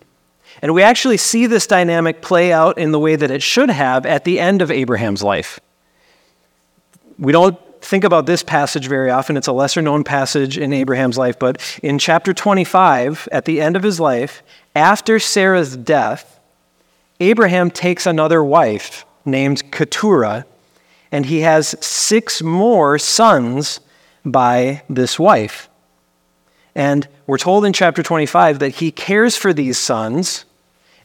And 0.63 0.75
we 0.75 0.83
actually 0.83 1.17
see 1.17 1.47
this 1.47 1.67
dynamic 1.67 2.23
play 2.23 2.53
out 2.53 2.79
in 2.79 2.93
the 2.93 2.99
way 2.99 3.17
that 3.17 3.31
it 3.31 3.43
should 3.43 3.71
have 3.71 4.07
at 4.07 4.25
the 4.25 4.39
end 4.39 4.63
of 4.63 4.71
Abraham's 4.71 5.23
life. 5.23 5.61
We 7.19 7.33
don't 7.33 7.59
think 7.81 8.05
about 8.05 8.27
this 8.27 8.43
passage 8.43 8.89
very 8.89 9.11
often. 9.11 9.37
It's 9.37 9.47
a 9.47 9.53
lesser 9.53 9.83
known 9.83 10.05
passage 10.05 10.57
in 10.59 10.73
Abraham's 10.73 11.19
life, 11.19 11.39
but 11.39 11.61
in 11.83 11.99
chapter 11.99 12.33
25, 12.33 13.29
at 13.31 13.45
the 13.45 13.61
end 13.61 13.77
of 13.77 13.83
his 13.83 14.01
life, 14.01 14.43
after 14.75 15.19
Sarah's 15.19 15.77
death, 15.77 16.41
Abraham 17.21 17.71
takes 17.71 18.07
another 18.07 18.43
wife 18.43 19.05
named 19.25 19.71
Keturah, 19.71 20.47
and 21.13 21.27
he 21.27 21.41
has 21.41 21.77
six 21.85 22.43
more 22.43 22.99
sons 22.99 23.81
by 24.25 24.83
this 24.89 25.19
wife. 25.19 25.69
And 26.75 27.07
we're 27.27 27.39
told 27.39 27.65
in 27.65 27.73
chapter 27.73 28.03
25 28.03 28.59
that 28.59 28.77
he 28.77 28.91
cares 28.91 29.37
for 29.37 29.53
these 29.53 29.79
sons 29.79 30.45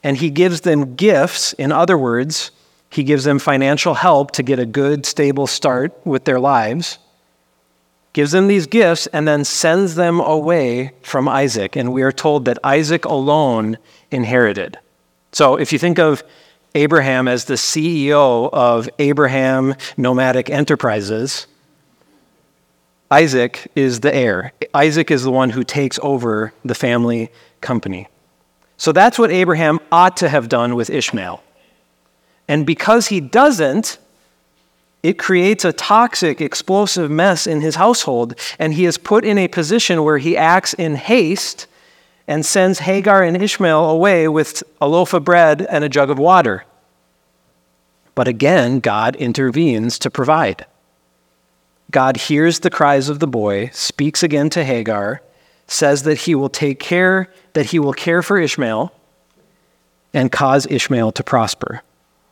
and 0.03 0.17
he 0.17 0.29
gives 0.29 0.61
them 0.61 0.95
gifts. 0.95 1.53
In 1.53 1.71
other 1.71 1.97
words, 1.97 2.51
he 2.89 3.03
gives 3.03 3.23
them 3.23 3.37
financial 3.39 3.93
help 3.93 4.31
to 4.31 4.43
get 4.43 4.59
a 4.59 4.65
good, 4.65 5.05
stable 5.05 5.45
start 5.45 5.93
with 6.05 6.25
their 6.25 6.39
lives, 6.39 6.97
gives 8.13 8.31
them 8.31 8.47
these 8.47 8.65
gifts, 8.65 9.05
and 9.07 9.27
then 9.27 9.45
sends 9.45 9.95
them 9.95 10.19
away 10.19 10.93
from 11.03 11.27
Isaac. 11.27 11.75
And 11.75 11.93
we 11.93 12.01
are 12.01 12.11
told 12.11 12.45
that 12.45 12.57
Isaac 12.63 13.05
alone 13.05 13.77
inherited. 14.09 14.79
So 15.31 15.55
if 15.57 15.71
you 15.71 15.77
think 15.77 15.99
of 15.99 16.23
Abraham 16.73 17.27
as 17.27 17.45
the 17.45 17.55
CEO 17.55 18.49
of 18.51 18.89
Abraham 18.97 19.75
Nomadic 19.97 20.49
Enterprises, 20.49 21.45
Isaac 23.11 23.71
is 23.75 24.01
the 24.01 24.13
heir. 24.13 24.53
Isaac 24.73 25.09
is 25.09 25.23
the 25.23 25.31
one 25.31 25.49
who 25.49 25.63
takes 25.63 25.99
over 26.03 26.53
the 26.63 26.75
family 26.75 27.31
company. 27.59 28.07
So 28.77 28.91
that's 28.91 29.17
what 29.17 29.31
Abraham 29.31 29.79
ought 29.91 30.17
to 30.17 30.29
have 30.29 30.47
done 30.47 30.75
with 30.75 30.89
Ishmael. 30.89 31.43
And 32.47 32.65
because 32.65 33.07
he 33.07 33.19
doesn't, 33.19 33.97
it 35.01 35.17
creates 35.17 35.65
a 35.65 35.73
toxic, 35.73 36.41
explosive 36.41 37.09
mess 37.09 37.47
in 37.47 37.61
his 37.61 37.75
household, 37.75 38.35
and 38.57 38.73
he 38.73 38.85
is 38.85 38.97
put 38.97 39.25
in 39.25 39.37
a 39.37 39.47
position 39.47 40.03
where 40.03 40.17
he 40.17 40.37
acts 40.37 40.73
in 40.73 40.95
haste 40.95 41.67
and 42.27 42.45
sends 42.45 42.79
Hagar 42.79 43.23
and 43.23 43.41
Ishmael 43.41 43.89
away 43.89 44.27
with 44.27 44.61
a 44.79 44.87
loaf 44.87 45.13
of 45.13 45.23
bread 45.23 45.65
and 45.69 45.83
a 45.83 45.89
jug 45.89 46.09
of 46.09 46.19
water. 46.19 46.65
But 48.13 48.27
again, 48.27 48.79
God 48.79 49.15
intervenes 49.15 49.97
to 49.99 50.11
provide. 50.11 50.65
God 51.91 52.17
hears 52.17 52.59
the 52.59 52.69
cries 52.69 53.09
of 53.09 53.19
the 53.19 53.27
boy, 53.27 53.69
speaks 53.73 54.21
again 54.21 54.49
to 54.51 54.63
Hagar, 54.63 55.21
says 55.67 56.03
that 56.03 56.19
he 56.19 56.35
will 56.35 56.49
take 56.49 56.79
care, 56.79 57.31
that 57.53 57.67
he 57.67 57.79
will 57.79 57.93
care 57.93 58.21
for 58.21 58.37
Ishmael 58.37 58.91
and 60.13 60.31
cause 60.31 60.67
Ishmael 60.67 61.11
to 61.13 61.23
prosper. 61.23 61.81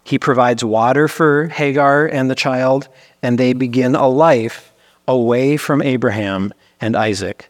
He 0.03 0.19
provides 0.19 0.63
water 0.63 1.07
for 1.07 1.47
Hagar 1.47 2.07
and 2.07 2.29
the 2.29 2.35
child, 2.35 2.87
and 3.21 3.37
they 3.37 3.53
begin 3.53 3.95
a 3.95 4.07
life 4.07 4.71
away 5.07 5.57
from 5.57 5.81
Abraham 5.81 6.53
and 6.79 6.95
Isaac, 6.95 7.49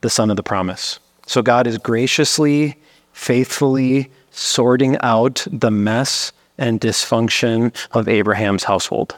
the 0.00 0.10
son 0.10 0.30
of 0.30 0.36
the 0.36 0.42
promise. 0.42 1.00
So 1.26 1.42
God 1.42 1.66
is 1.66 1.78
graciously, 1.78 2.78
faithfully 3.12 4.10
sorting 4.30 4.96
out 5.00 5.46
the 5.50 5.70
mess 5.70 6.32
and 6.56 6.80
dysfunction 6.80 7.74
of 7.92 8.08
Abraham's 8.08 8.64
household. 8.64 9.16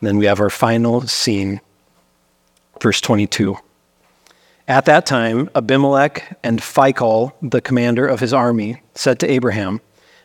Then 0.00 0.18
we 0.18 0.26
have 0.26 0.40
our 0.40 0.50
final 0.50 1.02
scene, 1.02 1.60
verse 2.80 3.00
22. 3.00 3.56
At 4.68 4.84
that 4.84 5.06
time, 5.06 5.48
Abimelech 5.54 6.38
and 6.44 6.60
Phicol, 6.60 7.32
the 7.40 7.60
commander 7.60 8.06
of 8.06 8.20
his 8.20 8.34
army, 8.34 8.82
said 8.94 9.18
to 9.20 9.30
Abraham, 9.30 9.80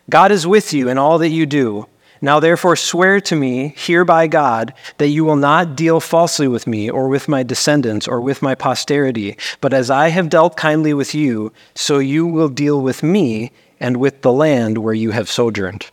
God 0.10 0.32
is 0.32 0.46
with 0.46 0.74
you 0.74 0.90
in 0.90 0.98
all 0.98 1.18
that 1.20 1.30
you 1.30 1.46
do. 1.46 1.88
Now 2.22 2.40
therefore 2.40 2.76
swear 2.76 3.20
to 3.22 3.36
me 3.36 3.74
here 3.76 4.06
by 4.06 4.28
God 4.28 4.74
that 4.98 5.10
you 5.10 5.26
will 5.26 5.36
not 5.36 5.76
deal 5.76 6.00
falsely 6.00 6.48
with 6.48 6.68
me 6.68 6.90
or 6.90 7.08
with 7.08 7.28
my 7.28 7.44
descendants 7.44 8.08
or 8.08 8.22
with 8.22 8.42
my 8.42 8.56
posterity, 8.56 9.38
but 9.60 9.74
as 9.74 9.90
I 9.90 10.10
have 10.10 10.30
dealt 10.30 10.56
kindly 10.56 10.94
with 10.94 11.14
you, 11.14 11.52
so 11.76 12.00
you 12.00 12.26
will 12.26 12.50
deal 12.50 12.82
with 12.82 13.04
me 13.04 13.52
and 13.80 13.98
with 13.98 14.22
the 14.22 14.32
land 14.32 14.78
where 14.78 14.94
you 14.94 15.12
have 15.12 15.30
sojourned. 15.30 15.90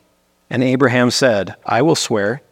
And 0.49 0.63
Abraham 0.63 1.11
said, 1.11 1.57
I 1.65 1.83
will 1.83 1.97
swear. 1.97 2.43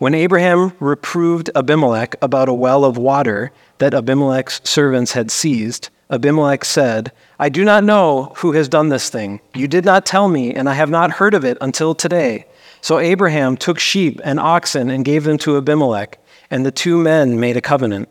When 0.00 0.14
Abraham 0.14 0.72
reproved 0.80 1.50
Abimelech 1.54 2.16
about 2.22 2.48
a 2.48 2.54
well 2.54 2.86
of 2.86 2.96
water 2.96 3.52
that 3.76 3.92
Abimelech's 3.92 4.62
servants 4.64 5.12
had 5.12 5.30
seized, 5.30 5.90
Abimelech 6.08 6.64
said, 6.64 7.12
I 7.38 7.50
do 7.50 7.66
not 7.66 7.84
know 7.84 8.32
who 8.38 8.52
has 8.52 8.66
done 8.66 8.88
this 8.88 9.10
thing. 9.10 9.40
You 9.54 9.68
did 9.68 9.84
not 9.84 10.06
tell 10.06 10.28
me, 10.28 10.54
and 10.54 10.70
I 10.70 10.72
have 10.72 10.88
not 10.88 11.10
heard 11.10 11.34
of 11.34 11.44
it 11.44 11.58
until 11.60 11.94
today. 11.94 12.46
So 12.80 12.98
Abraham 12.98 13.58
took 13.58 13.78
sheep 13.78 14.18
and 14.24 14.40
oxen 14.40 14.88
and 14.88 15.04
gave 15.04 15.24
them 15.24 15.36
to 15.36 15.58
Abimelech, 15.58 16.18
and 16.50 16.64
the 16.64 16.70
two 16.70 16.96
men 16.96 17.38
made 17.38 17.58
a 17.58 17.60
covenant. 17.60 18.08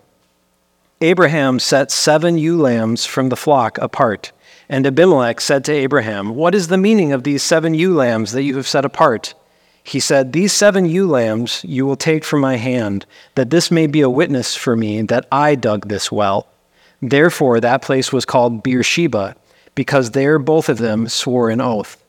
Abraham 1.02 1.58
set 1.58 1.90
seven 1.90 2.38
ewe 2.38 2.62
lambs 2.62 3.08
from 3.08 3.30
the 3.30 3.36
flock 3.36 3.80
apart. 3.80 4.32
And 4.70 4.86
Abimelech 4.86 5.42
said 5.42 5.66
to 5.66 5.74
Abraham, 5.74 6.36
What 6.36 6.54
is 6.54 6.68
the 6.68 6.78
meaning 6.78 7.14
of 7.14 7.24
these 7.24 7.42
seven 7.42 7.74
ewe 7.74 7.96
lambs 7.96 8.34
that 8.34 8.44
you 8.44 8.58
have 8.58 8.68
set 8.68 8.86
apart? 8.86 9.34
He 9.84 10.00
said, 10.00 10.34
These 10.34 10.54
seven 10.54 10.86
ewe 10.86 11.08
lambs 11.08 11.64
you 11.64 11.86
will 11.86 11.96
take 11.96 12.24
from 12.24 12.42
my 12.42 12.58
hand, 12.58 13.06
that 13.36 13.50
this 13.50 13.72
may 13.72 13.88
be 13.88 14.02
a 14.02 14.10
witness 14.10 14.56
for 14.56 14.76
me 14.76 15.02
that 15.04 15.28
I 15.32 15.56
dug 15.56 15.88
this 15.88 16.12
well. 16.12 16.48
Therefore, 17.02 17.60
that 17.60 17.82
place 17.82 18.12
was 18.12 18.26
called 18.26 18.64
Beersheba, 18.64 19.36
because 19.76 20.12
there 20.12 20.38
both 20.38 20.70
of 20.70 20.78
them 20.78 21.08
swore 21.08 21.50
an 21.50 21.62
oath. 21.62 22.04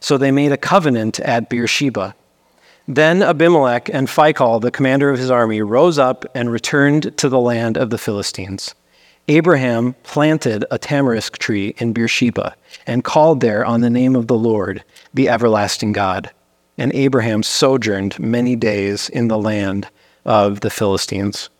So 0.00 0.18
they 0.18 0.32
made 0.32 0.52
a 0.52 0.56
covenant 0.56 1.20
at 1.20 1.48
Beersheba. 1.48 2.14
Then 2.88 3.22
Abimelech 3.22 3.88
and 3.88 4.08
Phicol, 4.08 4.60
the 4.60 4.72
commander 4.72 5.10
of 5.10 5.18
his 5.18 5.30
army, 5.30 5.62
rose 5.62 5.98
up 5.98 6.24
and 6.34 6.50
returned 6.50 7.16
to 7.18 7.28
the 7.28 7.38
land 7.38 7.76
of 7.76 7.90
the 7.90 7.98
Philistines. 7.98 8.74
Abraham 9.28 9.94
planted 10.02 10.64
a 10.72 10.78
tamarisk 10.80 11.38
tree 11.38 11.74
in 11.78 11.92
Beersheba 11.92 12.56
and 12.84 13.04
called 13.04 13.40
there 13.40 13.64
on 13.64 13.80
the 13.80 13.90
name 13.90 14.16
of 14.16 14.26
the 14.26 14.36
Lord, 14.36 14.82
the 15.14 15.28
everlasting 15.28 15.92
God. 15.92 16.30
And 16.78 16.92
Abraham 16.94 17.42
sojourned 17.42 18.18
many 18.18 18.56
days 18.56 19.08
in 19.08 19.28
the 19.28 19.38
land 19.38 19.88
of 20.24 20.60
the 20.60 20.70
Philistines. 20.70 21.50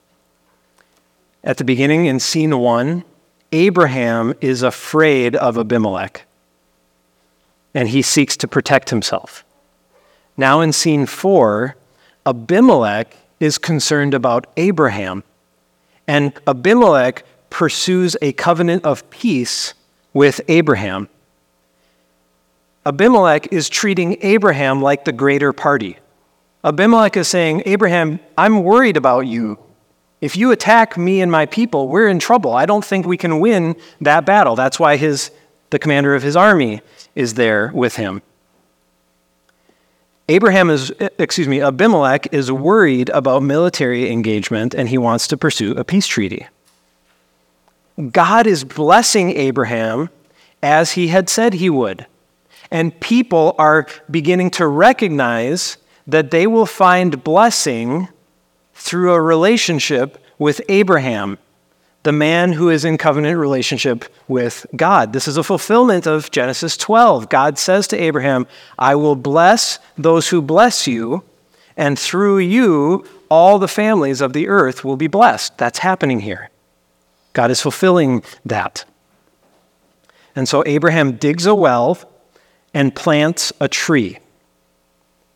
At 1.44 1.58
the 1.58 1.64
beginning, 1.64 2.06
in 2.06 2.20
scene 2.20 2.58
one, 2.58 3.04
Abraham 3.52 4.34
is 4.40 4.62
afraid 4.62 5.36
of 5.36 5.58
Abimelech. 5.58 6.24
and 7.74 7.88
he 7.88 8.02
seeks 8.02 8.36
to 8.38 8.48
protect 8.48 8.90
himself. 8.90 9.44
Now, 10.36 10.60
in 10.60 10.72
scene 10.72 11.06
four, 11.06 11.76
Abimelech 12.26 13.16
is 13.40 13.58
concerned 13.58 14.14
about 14.14 14.46
Abraham, 14.56 15.24
and 16.06 16.32
Abimelech 16.46 17.24
pursues 17.50 18.16
a 18.22 18.32
covenant 18.32 18.84
of 18.84 19.08
peace 19.10 19.74
with 20.12 20.40
Abraham. 20.48 21.08
Abimelech 22.84 23.52
is 23.52 23.68
treating 23.68 24.16
Abraham 24.22 24.82
like 24.82 25.04
the 25.04 25.12
greater 25.12 25.52
party. 25.52 25.98
Abimelech 26.64 27.16
is 27.16 27.28
saying, 27.28 27.62
Abraham, 27.64 28.18
I'm 28.36 28.64
worried 28.64 28.96
about 28.96 29.26
you. 29.26 29.58
If 30.20 30.36
you 30.36 30.50
attack 30.52 30.96
me 30.96 31.20
and 31.20 31.30
my 31.30 31.46
people, 31.46 31.88
we're 31.88 32.08
in 32.08 32.18
trouble. 32.18 32.52
I 32.52 32.66
don't 32.66 32.84
think 32.84 33.06
we 33.06 33.16
can 33.16 33.40
win 33.40 33.76
that 34.00 34.24
battle. 34.24 34.56
That's 34.56 34.78
why 34.78 34.96
his, 34.96 35.30
the 35.70 35.78
commander 35.78 36.14
of 36.14 36.22
his 36.22 36.36
army 36.36 36.80
is 37.14 37.34
there 37.34 37.70
with 37.74 37.96
him. 37.96 38.22
Abraham 40.28 40.70
is, 40.70 40.92
excuse 41.18 41.48
me, 41.48 41.60
Abimelech 41.60 42.32
is 42.32 42.50
worried 42.50 43.10
about 43.10 43.42
military 43.42 44.10
engagement 44.10 44.74
and 44.74 44.88
he 44.88 44.98
wants 44.98 45.26
to 45.28 45.36
pursue 45.36 45.72
a 45.72 45.84
peace 45.84 46.06
treaty. 46.06 46.46
God 48.10 48.46
is 48.46 48.64
blessing 48.64 49.30
Abraham 49.36 50.08
as 50.62 50.92
he 50.92 51.08
had 51.08 51.28
said 51.28 51.54
he 51.54 51.68
would. 51.68 52.06
And 52.72 52.98
people 53.00 53.54
are 53.58 53.86
beginning 54.10 54.50
to 54.52 54.66
recognize 54.66 55.76
that 56.06 56.30
they 56.30 56.46
will 56.46 56.64
find 56.64 57.22
blessing 57.22 58.08
through 58.72 59.12
a 59.12 59.20
relationship 59.20 60.16
with 60.38 60.62
Abraham, 60.70 61.36
the 62.02 62.12
man 62.12 62.52
who 62.52 62.70
is 62.70 62.86
in 62.86 62.96
covenant 62.96 63.38
relationship 63.38 64.06
with 64.26 64.64
God. 64.74 65.12
This 65.12 65.28
is 65.28 65.36
a 65.36 65.42
fulfillment 65.42 66.06
of 66.06 66.30
Genesis 66.30 66.78
12. 66.78 67.28
God 67.28 67.58
says 67.58 67.86
to 67.88 67.96
Abraham, 68.02 68.46
I 68.78 68.94
will 68.94 69.16
bless 69.16 69.78
those 69.98 70.30
who 70.30 70.40
bless 70.40 70.86
you, 70.86 71.24
and 71.76 71.98
through 71.98 72.38
you, 72.38 73.04
all 73.28 73.58
the 73.58 73.68
families 73.68 74.22
of 74.22 74.32
the 74.32 74.48
earth 74.48 74.82
will 74.82 74.96
be 74.96 75.08
blessed. 75.08 75.58
That's 75.58 75.80
happening 75.80 76.20
here. 76.20 76.48
God 77.34 77.50
is 77.50 77.60
fulfilling 77.60 78.22
that. 78.46 78.86
And 80.34 80.48
so 80.48 80.64
Abraham 80.64 81.16
digs 81.16 81.44
a 81.44 81.54
well 81.54 82.08
and 82.74 82.94
plants 82.94 83.52
a 83.60 83.68
tree. 83.68 84.18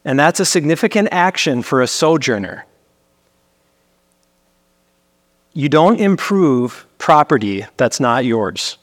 And 0.05 0.19
that's 0.19 0.41
a 0.41 0.45
significant 0.45 1.09
action 1.11 1.63
for 1.63 1.83
a 1.83 1.87
sojourner. 1.87 2.65
You 5.53 5.69
don't 5.69 5.99
improve 5.99 6.87
property 6.99 7.67
that's 7.77 7.99
not 7.99 8.25
yours. 8.25 8.79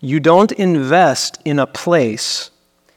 You 0.00 0.20
don't 0.20 0.52
invest 0.52 1.40
in 1.44 1.58
a 1.58 1.66
place 1.66 2.50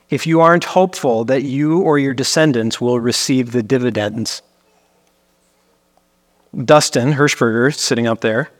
if 0.09 0.27
you 0.27 0.41
aren't 0.41 0.65
hopeful 0.65 1.23
that 1.25 1.43
you 1.43 1.79
or 1.79 1.97
your 1.97 2.13
descendants 2.13 2.81
will 2.81 2.99
receive 2.99 3.53
the 3.53 3.63
dividends. 3.63 4.41
Dustin 6.65 7.13
Hirschberger, 7.13 7.73
sitting 7.73 8.07
up 8.07 8.19
there, 8.19 8.51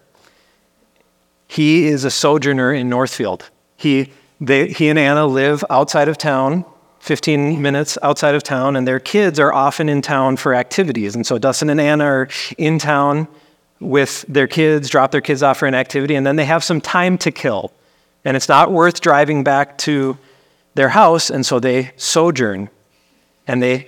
he 1.47 1.87
is 1.87 2.05
a 2.05 2.09
sojourner 2.09 2.73
in 2.73 2.87
Northfield. 2.87 3.49
He, 3.75 4.13
they, 4.41 4.69
he 4.69 4.89
and 4.89 4.97
Anna 4.97 5.27
live 5.27 5.63
outside 5.69 6.09
of 6.09 6.17
town, 6.17 6.65
15 6.99 7.61
minutes 7.61 7.97
outside 8.01 8.33
of 8.33 8.41
town, 8.41 8.75
and 8.75 8.87
their 8.87 8.99
kids 8.99 9.39
are 9.39 9.53
often 9.53 9.87
in 9.87 10.01
town 10.01 10.35
for 10.35 10.55
activities. 10.55 11.15
And 11.15 11.25
so 11.25 11.37
Dustin 11.37 11.69
and 11.69 11.79
Anna 11.79 12.05
are 12.05 12.29
in 12.57 12.79
town 12.79 13.27
with 13.79 14.25
their 14.27 14.47
kids, 14.47 14.89
drop 14.89 15.11
their 15.11 15.21
kids 15.21 15.43
off 15.43 15.59
for 15.59 15.67
an 15.67 15.75
activity, 15.75 16.15
and 16.15 16.25
then 16.25 16.35
they 16.35 16.45
have 16.45 16.63
some 16.63 16.81
time 16.81 17.19
to 17.19 17.31
kill. 17.31 17.71
And 18.25 18.35
it's 18.35 18.49
not 18.49 18.71
worth 18.71 18.99
driving 18.99 19.43
back 19.43 19.77
to 19.79 20.17
their 20.73 20.89
house, 20.89 21.29
and 21.29 21.45
so 21.45 21.59
they 21.59 21.91
sojourn. 21.95 22.69
And 23.45 23.61
they, 23.61 23.85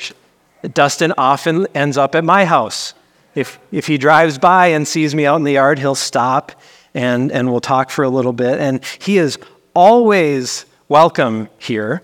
Dustin 0.74 1.14
often 1.18 1.66
ends 1.74 1.98
up 1.98 2.14
at 2.14 2.24
my 2.24 2.46
house. 2.46 2.94
If, 3.34 3.60
if 3.72 3.88
he 3.88 3.98
drives 3.98 4.38
by 4.38 4.68
and 4.68 4.88
sees 4.88 5.16
me 5.16 5.26
out 5.26 5.38
in 5.38 5.44
the 5.44 5.54
yard, 5.54 5.80
he'll 5.80 5.96
stop 5.96 6.52
and, 6.94 7.32
and 7.32 7.50
we'll 7.50 7.62
talk 7.62 7.90
for 7.90 8.04
a 8.04 8.10
little 8.10 8.34
bit. 8.34 8.60
And 8.60 8.84
he 9.00 9.18
is 9.18 9.40
always 9.74 10.66
welcome 10.88 11.50
here. 11.58 12.04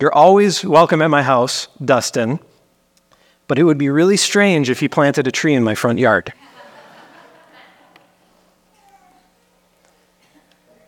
You're 0.00 0.14
always 0.14 0.64
welcome 0.64 1.00
at 1.02 1.08
my 1.08 1.22
house, 1.22 1.68
Dustin. 1.82 2.38
But 3.48 3.58
it 3.58 3.64
would 3.64 3.78
be 3.78 3.88
really 3.88 4.16
strange 4.16 4.68
if 4.68 4.80
he 4.80 4.88
planted 4.88 5.26
a 5.26 5.30
tree 5.30 5.54
in 5.54 5.62
my 5.62 5.74
front 5.74 5.98
yard. 5.98 6.32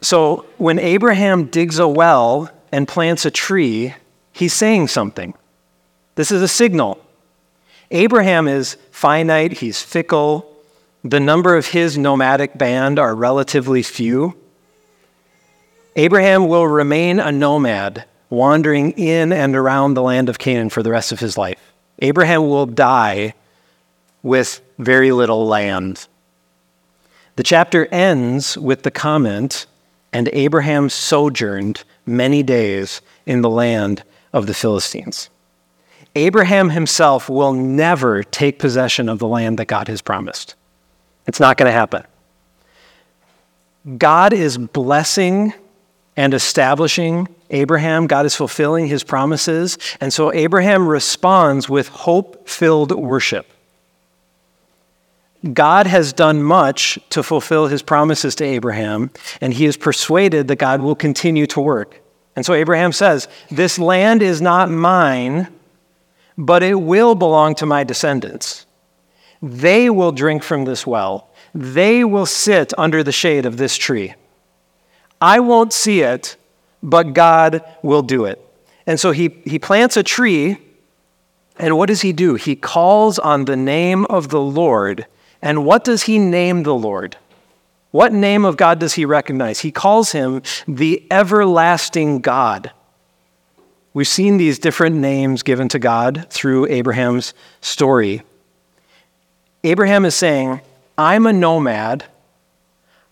so 0.00 0.44
when 0.58 0.78
Abraham 0.78 1.46
digs 1.46 1.78
a 1.78 1.88
well 1.88 2.50
and 2.72 2.86
plants 2.86 3.24
a 3.24 3.30
tree, 3.30 3.94
he's 4.32 4.52
saying 4.52 4.88
something. 4.88 5.34
This 6.16 6.30
is 6.30 6.42
a 6.42 6.48
signal. 6.48 7.02
Abraham 7.90 8.48
is 8.48 8.76
finite, 8.90 9.52
he's 9.58 9.80
fickle, 9.80 10.54
the 11.04 11.20
number 11.20 11.56
of 11.56 11.68
his 11.68 11.96
nomadic 11.96 12.58
band 12.58 12.98
are 12.98 13.14
relatively 13.14 13.82
few. 13.82 14.36
Abraham 15.98 16.46
will 16.46 16.68
remain 16.68 17.18
a 17.18 17.32
nomad, 17.32 18.04
wandering 18.30 18.92
in 18.92 19.32
and 19.32 19.56
around 19.56 19.94
the 19.94 20.02
land 20.02 20.28
of 20.28 20.38
Canaan 20.38 20.70
for 20.70 20.80
the 20.80 20.92
rest 20.92 21.10
of 21.10 21.18
his 21.18 21.36
life. 21.36 21.72
Abraham 21.98 22.48
will 22.48 22.66
die 22.66 23.34
with 24.22 24.60
very 24.78 25.10
little 25.10 25.44
land. 25.44 26.06
The 27.34 27.42
chapter 27.42 27.86
ends 27.86 28.56
with 28.56 28.84
the 28.84 28.92
comment, 28.92 29.66
and 30.12 30.30
Abraham 30.32 30.88
sojourned 30.88 31.82
many 32.06 32.44
days 32.44 33.00
in 33.26 33.42
the 33.42 33.50
land 33.50 34.04
of 34.32 34.46
the 34.46 34.54
Philistines. 34.54 35.30
Abraham 36.14 36.70
himself 36.70 37.28
will 37.28 37.52
never 37.52 38.22
take 38.22 38.60
possession 38.60 39.08
of 39.08 39.18
the 39.18 39.26
land 39.26 39.58
that 39.58 39.66
God 39.66 39.88
has 39.88 40.00
promised. 40.00 40.54
It's 41.26 41.40
not 41.40 41.56
going 41.56 41.68
to 41.68 41.72
happen. 41.72 42.04
God 43.98 44.32
is 44.32 44.58
blessing 44.58 45.54
and 46.18 46.34
establishing 46.34 47.28
Abraham. 47.50 48.08
God 48.08 48.26
is 48.26 48.34
fulfilling 48.34 48.88
his 48.88 49.04
promises. 49.04 49.78
And 50.00 50.12
so 50.12 50.32
Abraham 50.32 50.88
responds 50.88 51.68
with 51.68 51.86
hope 51.86 52.48
filled 52.48 52.90
worship. 52.90 53.46
God 55.52 55.86
has 55.86 56.12
done 56.12 56.42
much 56.42 56.98
to 57.10 57.22
fulfill 57.22 57.68
his 57.68 57.82
promises 57.82 58.34
to 58.34 58.44
Abraham, 58.44 59.12
and 59.40 59.54
he 59.54 59.64
is 59.64 59.76
persuaded 59.76 60.48
that 60.48 60.56
God 60.56 60.82
will 60.82 60.96
continue 60.96 61.46
to 61.46 61.60
work. 61.60 62.02
And 62.34 62.44
so 62.44 62.52
Abraham 62.52 62.90
says, 62.90 63.28
This 63.48 63.78
land 63.78 64.20
is 64.20 64.42
not 64.42 64.68
mine, 64.68 65.46
but 66.36 66.64
it 66.64 66.74
will 66.74 67.14
belong 67.14 67.54
to 67.56 67.66
my 67.66 67.84
descendants. 67.84 68.66
They 69.40 69.88
will 69.88 70.10
drink 70.10 70.42
from 70.42 70.64
this 70.64 70.84
well. 70.84 71.30
They 71.54 72.02
will 72.02 72.26
sit 72.26 72.72
under 72.76 73.04
the 73.04 73.12
shade 73.12 73.46
of 73.46 73.56
this 73.56 73.76
tree. 73.76 74.14
I 75.20 75.40
won't 75.40 75.72
see 75.72 76.00
it, 76.00 76.36
but 76.82 77.14
God 77.14 77.62
will 77.82 78.02
do 78.02 78.24
it. 78.24 78.44
And 78.86 78.98
so 78.98 79.10
he, 79.10 79.28
he 79.44 79.58
plants 79.58 79.96
a 79.96 80.02
tree, 80.02 80.58
and 81.58 81.76
what 81.76 81.86
does 81.86 82.02
he 82.02 82.12
do? 82.12 82.36
He 82.36 82.56
calls 82.56 83.18
on 83.18 83.44
the 83.44 83.56
name 83.56 84.04
of 84.06 84.28
the 84.28 84.40
Lord. 84.40 85.06
And 85.42 85.64
what 85.64 85.84
does 85.84 86.04
he 86.04 86.18
name 86.18 86.62
the 86.62 86.74
Lord? 86.74 87.16
What 87.90 88.12
name 88.12 88.44
of 88.44 88.56
God 88.56 88.78
does 88.78 88.94
he 88.94 89.04
recognize? 89.04 89.60
He 89.60 89.72
calls 89.72 90.12
him 90.12 90.42
the 90.66 91.06
everlasting 91.10 92.20
God. 92.20 92.70
We've 93.94 94.06
seen 94.06 94.36
these 94.36 94.58
different 94.58 94.96
names 94.96 95.42
given 95.42 95.68
to 95.70 95.78
God 95.78 96.26
through 96.30 96.66
Abraham's 96.66 97.34
story. 97.60 98.22
Abraham 99.64 100.04
is 100.04 100.14
saying, 100.14 100.60
I'm 100.96 101.26
a 101.26 101.32
nomad. 101.32 102.04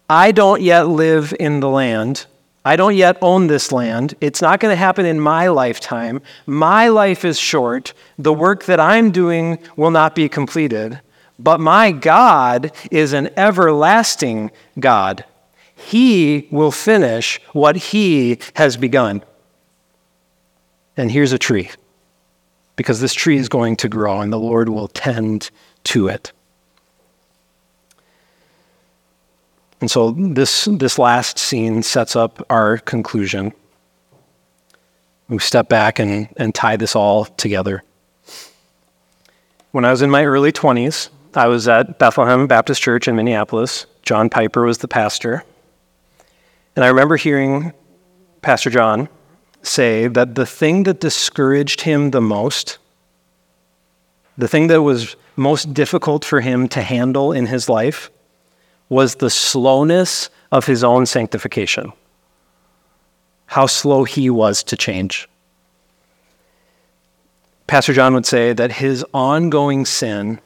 I 0.08 0.32
don't 0.32 0.62
yet 0.62 0.88
live 0.88 1.34
in 1.38 1.60
the 1.60 1.68
land. 1.68 2.26
I 2.64 2.76
don't 2.76 2.96
yet 2.96 3.16
own 3.22 3.46
this 3.46 3.70
land. 3.70 4.14
It's 4.20 4.42
not 4.42 4.60
going 4.60 4.72
to 4.72 4.76
happen 4.76 5.06
in 5.06 5.20
my 5.20 5.48
lifetime. 5.48 6.20
My 6.46 6.88
life 6.88 7.24
is 7.24 7.38
short. 7.38 7.92
The 8.18 8.32
work 8.32 8.64
that 8.64 8.80
I'm 8.80 9.10
doing 9.10 9.58
will 9.76 9.90
not 9.90 10.14
be 10.14 10.28
completed. 10.28 11.00
But 11.38 11.60
my 11.60 11.92
God 11.92 12.72
is 12.90 13.12
an 13.12 13.30
everlasting 13.36 14.50
God. 14.78 15.24
He 15.74 16.48
will 16.50 16.72
finish 16.72 17.40
what 17.52 17.76
He 17.76 18.38
has 18.54 18.76
begun. 18.76 19.22
And 20.96 21.10
here's 21.10 21.32
a 21.32 21.38
tree, 21.38 21.70
because 22.74 23.00
this 23.00 23.12
tree 23.12 23.36
is 23.36 23.48
going 23.48 23.76
to 23.76 23.88
grow 23.88 24.20
and 24.20 24.32
the 24.32 24.38
Lord 24.38 24.68
will 24.70 24.88
tend 24.88 25.50
to 25.84 26.08
it. 26.08 26.32
And 29.80 29.90
so 29.90 30.12
this, 30.12 30.64
this 30.64 30.98
last 30.98 31.38
scene 31.38 31.82
sets 31.82 32.16
up 32.16 32.44
our 32.48 32.78
conclusion. 32.78 33.52
We 35.28 35.38
step 35.38 35.68
back 35.68 35.98
and, 35.98 36.28
and 36.36 36.54
tie 36.54 36.76
this 36.76 36.96
all 36.96 37.24
together. 37.24 37.82
When 39.72 39.84
I 39.84 39.90
was 39.90 40.00
in 40.00 40.10
my 40.10 40.24
early 40.24 40.52
20s, 40.52 41.10
I 41.34 41.48
was 41.48 41.68
at 41.68 41.98
Bethlehem 41.98 42.46
Baptist 42.46 42.80
Church 42.80 43.08
in 43.08 43.16
Minneapolis. 43.16 43.86
John 44.02 44.30
Piper 44.30 44.64
was 44.64 44.78
the 44.78 44.88
pastor. 44.88 45.44
And 46.74 46.84
I 46.84 46.88
remember 46.88 47.16
hearing 47.16 47.72
Pastor 48.40 48.70
John 48.70 49.08
say 49.62 50.06
that 50.06 50.34
the 50.34 50.46
thing 50.46 50.84
that 50.84 51.00
discouraged 51.00 51.82
him 51.82 52.12
the 52.12 52.20
most, 52.20 52.78
the 54.38 54.48
thing 54.48 54.68
that 54.68 54.82
was 54.82 55.16
most 55.34 55.74
difficult 55.74 56.24
for 56.24 56.40
him 56.40 56.68
to 56.68 56.80
handle 56.80 57.32
in 57.32 57.46
his 57.46 57.68
life, 57.68 58.10
was 58.88 59.16
the 59.16 59.30
slowness 59.30 60.30
of 60.52 60.66
his 60.66 60.84
own 60.84 61.06
sanctification. 61.06 61.92
How 63.46 63.66
slow 63.66 64.04
he 64.04 64.30
was 64.30 64.62
to 64.64 64.76
change. 64.76 65.28
Pastor 67.66 67.92
John 67.92 68.14
would 68.14 68.26
say 68.26 68.52
that 68.52 68.72
his 68.72 69.04
ongoing 69.12 69.84
sin, 69.84 70.40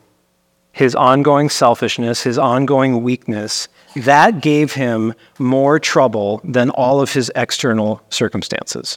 his 0.73 0.95
ongoing 0.95 1.51
selfishness, 1.51 2.23
his 2.23 2.39
ongoing 2.39 3.03
weakness, 3.03 3.69
that 3.95 4.41
gave 4.41 4.75
him 4.75 5.15
more 5.39 5.79
trouble 5.79 6.41
than 6.45 6.71
all 6.71 7.01
of 7.01 7.13
his 7.13 7.31
external 7.35 8.03
circumstances. 8.09 8.97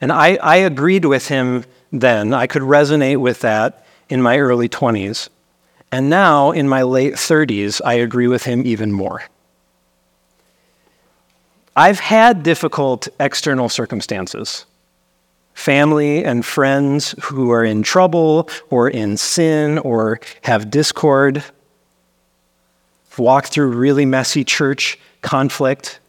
And 0.00 0.12
I, 0.12 0.36
I 0.36 0.56
agreed 0.56 1.04
with 1.04 1.28
him 1.28 1.64
then. 1.92 2.34
I 2.34 2.46
could 2.46 2.62
resonate 2.62 3.18
with 3.18 3.40
that 3.40 3.86
in 4.08 4.20
my 4.20 4.38
early 4.38 4.68
20s. 4.68 5.28
And 5.92 6.08
now, 6.08 6.52
in 6.52 6.70
my 6.70 6.82
late 6.82 7.14
30s, 7.14 7.82
I 7.84 7.94
agree 7.94 8.26
with 8.26 8.44
him 8.44 8.62
even 8.64 8.92
more. 8.92 9.22
I've 11.76 12.00
had 12.00 12.42
difficult 12.42 13.08
external 13.20 13.68
circumstances 13.68 14.66
family 15.54 16.24
and 16.24 16.46
friends 16.46 17.14
who 17.24 17.50
are 17.50 17.62
in 17.62 17.82
trouble 17.82 18.48
or 18.70 18.88
in 18.88 19.18
sin 19.18 19.76
or 19.78 20.18
have 20.40 20.70
discord, 20.70 21.44
walked 23.18 23.48
through 23.48 23.68
really 23.68 24.06
messy 24.06 24.44
church 24.44 24.98
conflict. 25.20 26.00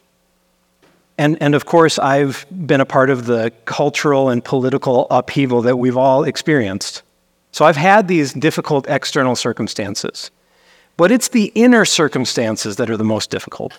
And, 1.17 1.37
and 1.41 1.55
of 1.55 1.65
course, 1.65 1.99
I've 1.99 2.45
been 2.49 2.79
a 2.79 2.85
part 2.85 3.09
of 3.09 3.25
the 3.25 3.51
cultural 3.65 4.29
and 4.29 4.43
political 4.43 5.07
upheaval 5.11 5.61
that 5.63 5.77
we've 5.77 5.97
all 5.97 6.23
experienced. 6.23 7.03
So 7.53 7.65
I've 7.65 7.77
had 7.77 8.07
these 8.07 8.33
difficult 8.33 8.87
external 8.89 9.35
circumstances. 9.35 10.31
But 10.97 11.11
it's 11.11 11.27
the 11.27 11.51
inner 11.55 11.85
circumstances 11.85 12.75
that 12.75 12.89
are 12.89 12.97
the 12.97 13.03
most 13.03 13.29
difficult. 13.29 13.77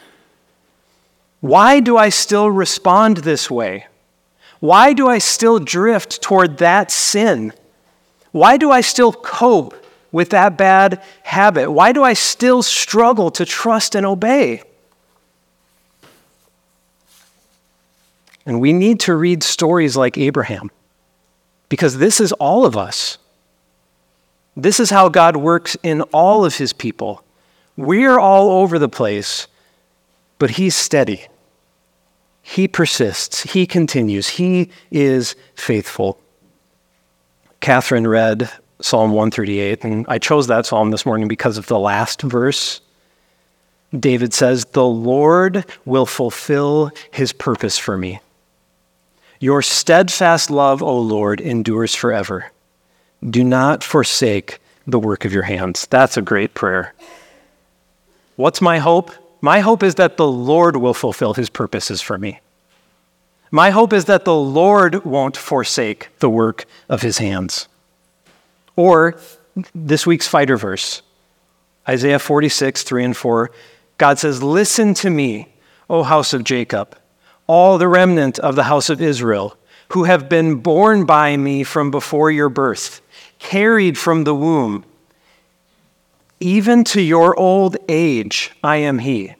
Why 1.40 1.80
do 1.80 1.96
I 1.96 2.08
still 2.08 2.50
respond 2.50 3.18
this 3.18 3.50
way? 3.50 3.86
Why 4.60 4.92
do 4.92 5.08
I 5.08 5.18
still 5.18 5.58
drift 5.58 6.22
toward 6.22 6.58
that 6.58 6.90
sin? 6.90 7.52
Why 8.30 8.56
do 8.56 8.70
I 8.70 8.80
still 8.80 9.12
cope 9.12 9.74
with 10.12 10.30
that 10.30 10.56
bad 10.56 11.02
habit? 11.24 11.70
Why 11.70 11.92
do 11.92 12.04
I 12.04 12.14
still 12.14 12.62
struggle 12.62 13.30
to 13.32 13.44
trust 13.44 13.96
and 13.96 14.06
obey? 14.06 14.62
And 18.46 18.60
we 18.60 18.72
need 18.72 19.00
to 19.00 19.14
read 19.14 19.42
stories 19.42 19.96
like 19.96 20.16
Abraham 20.16 20.70
because 21.68 21.98
this 21.98 22.20
is 22.20 22.32
all 22.32 22.64
of 22.64 22.76
us. 22.76 23.18
This 24.56 24.78
is 24.78 24.90
how 24.90 25.08
God 25.08 25.36
works 25.36 25.76
in 25.82 26.02
all 26.02 26.44
of 26.44 26.56
his 26.56 26.72
people. 26.72 27.24
We're 27.76 28.20
all 28.20 28.50
over 28.50 28.78
the 28.78 28.88
place, 28.88 29.48
but 30.38 30.50
he's 30.50 30.76
steady. 30.76 31.26
He 32.42 32.68
persists. 32.68 33.42
He 33.42 33.66
continues. 33.66 34.28
He 34.28 34.70
is 34.90 35.34
faithful. 35.54 36.20
Catherine 37.60 38.06
read 38.06 38.50
Psalm 38.80 39.10
138, 39.12 39.82
and 39.82 40.04
I 40.08 40.18
chose 40.18 40.46
that 40.48 40.66
psalm 40.66 40.90
this 40.90 41.06
morning 41.06 41.26
because 41.26 41.56
of 41.56 41.66
the 41.66 41.78
last 41.78 42.22
verse. 42.22 42.80
David 43.98 44.34
says, 44.34 44.66
The 44.66 44.84
Lord 44.84 45.64
will 45.84 46.06
fulfill 46.06 46.90
his 47.10 47.32
purpose 47.32 47.78
for 47.78 47.96
me. 47.96 48.20
Your 49.40 49.62
steadfast 49.62 50.50
love, 50.50 50.82
O 50.82 50.98
Lord, 50.98 51.40
endures 51.40 51.94
forever. 51.94 52.52
Do 53.28 53.42
not 53.42 53.82
forsake 53.82 54.58
the 54.86 54.98
work 54.98 55.24
of 55.24 55.32
your 55.32 55.44
hands. 55.44 55.86
That's 55.86 56.16
a 56.16 56.22
great 56.22 56.54
prayer. 56.54 56.94
What's 58.36 58.60
my 58.60 58.78
hope? 58.78 59.10
My 59.40 59.60
hope 59.60 59.82
is 59.82 59.94
that 59.96 60.16
the 60.16 60.26
Lord 60.26 60.76
will 60.76 60.94
fulfill 60.94 61.34
his 61.34 61.48
purposes 61.50 62.00
for 62.00 62.18
me. 62.18 62.40
My 63.50 63.70
hope 63.70 63.92
is 63.92 64.06
that 64.06 64.24
the 64.24 64.34
Lord 64.34 65.04
won't 65.04 65.36
forsake 65.36 66.08
the 66.18 66.30
work 66.30 66.64
of 66.88 67.02
his 67.02 67.18
hands. 67.18 67.68
Or 68.76 69.16
this 69.74 70.06
week's 70.06 70.26
fighter 70.26 70.56
verse, 70.56 71.02
Isaiah 71.88 72.18
46, 72.18 72.82
3 72.82 73.04
and 73.04 73.16
4. 73.16 73.50
God 73.98 74.18
says, 74.18 74.42
Listen 74.42 74.94
to 74.94 75.10
me, 75.10 75.48
O 75.88 76.02
house 76.02 76.32
of 76.32 76.42
Jacob, 76.42 76.96
all 77.46 77.78
the 77.78 77.86
remnant 77.88 78.38
of 78.38 78.56
the 78.56 78.64
house 78.64 78.90
of 78.90 79.00
Israel, 79.00 79.56
who 79.90 80.04
have 80.04 80.28
been 80.28 80.56
borne 80.56 81.04
by 81.04 81.36
me 81.36 81.62
from 81.62 81.90
before 81.90 82.30
your 82.30 82.48
birth, 82.48 83.00
carried 83.44 83.98
from 83.98 84.24
the 84.24 84.34
womb. 84.34 84.84
Even 86.40 86.82
to 86.82 87.00
your 87.00 87.38
old 87.38 87.76
age, 87.88 88.50
I 88.64 88.76
am 88.78 88.98
He, 88.98 89.34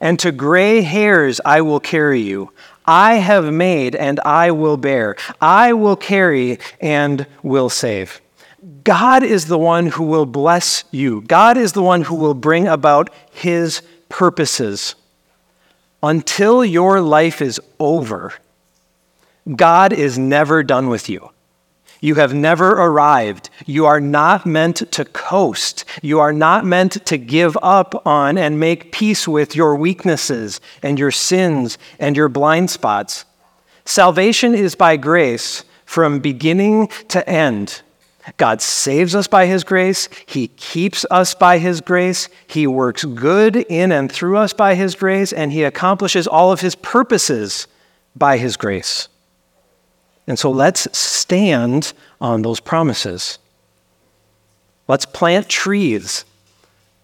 and 0.00 0.18
to 0.18 0.32
gray 0.32 0.80
hairs 0.80 1.40
I 1.44 1.60
will 1.60 1.78
carry 1.78 2.20
you. 2.20 2.50
I 2.86 3.16
have 3.16 3.52
made 3.52 3.94
and 3.94 4.18
I 4.20 4.50
will 4.50 4.78
bear. 4.78 5.14
I 5.40 5.74
will 5.74 5.94
carry 5.94 6.58
and 6.80 7.26
will 7.42 7.68
save. 7.68 8.20
God 8.82 9.22
is 9.22 9.46
the 9.46 9.58
one 9.58 9.86
who 9.88 10.04
will 10.04 10.26
bless 10.26 10.84
you. 10.90 11.20
God 11.20 11.58
is 11.58 11.72
the 11.72 11.82
one 11.82 12.02
who 12.02 12.14
will 12.14 12.34
bring 12.34 12.66
about 12.66 13.10
his 13.30 13.82
purposes. 14.08 14.94
Until 16.02 16.64
your 16.64 17.02
life 17.02 17.42
is 17.42 17.60
over, 17.78 18.32
God 19.54 19.92
is 19.92 20.18
never 20.18 20.62
done 20.62 20.88
with 20.88 21.10
you. 21.10 21.30
You 22.00 22.14
have 22.14 22.32
never 22.32 22.70
arrived. 22.70 23.50
You 23.66 23.86
are 23.86 24.00
not 24.00 24.46
meant 24.46 24.90
to 24.92 25.04
coast. 25.04 25.84
You 26.00 26.18
are 26.18 26.32
not 26.32 26.64
meant 26.64 27.04
to 27.06 27.18
give 27.18 27.58
up 27.62 28.06
on 28.06 28.38
and 28.38 28.58
make 28.58 28.92
peace 28.92 29.28
with 29.28 29.54
your 29.54 29.76
weaknesses 29.76 30.60
and 30.82 30.98
your 30.98 31.10
sins 31.10 31.76
and 31.98 32.16
your 32.16 32.28
blind 32.28 32.70
spots. 32.70 33.26
Salvation 33.84 34.54
is 34.54 34.74
by 34.74 34.96
grace 34.96 35.64
from 35.84 36.20
beginning 36.20 36.88
to 37.08 37.28
end. 37.28 37.82
God 38.36 38.62
saves 38.62 39.14
us 39.14 39.26
by 39.26 39.46
His 39.46 39.64
grace. 39.64 40.08
He 40.26 40.48
keeps 40.48 41.04
us 41.10 41.34
by 41.34 41.58
His 41.58 41.80
grace. 41.80 42.28
He 42.46 42.66
works 42.66 43.04
good 43.04 43.56
in 43.56 43.92
and 43.92 44.10
through 44.10 44.36
us 44.36 44.52
by 44.52 44.74
His 44.74 44.94
grace, 44.94 45.32
and 45.32 45.52
He 45.52 45.64
accomplishes 45.64 46.26
all 46.26 46.52
of 46.52 46.60
His 46.60 46.74
purposes 46.76 47.66
by 48.14 48.36
His 48.38 48.56
grace. 48.56 49.08
And 50.30 50.38
so 50.38 50.48
let's 50.48 50.86
stand 50.96 51.92
on 52.20 52.42
those 52.42 52.60
promises. 52.60 53.40
Let's 54.86 55.04
plant 55.04 55.48
trees 55.48 56.24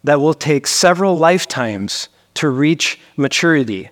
that 0.04 0.20
will 0.20 0.32
take 0.32 0.68
several 0.68 1.18
lifetimes 1.18 2.08
to 2.34 2.48
reach 2.48 3.00
maturity. 3.16 3.90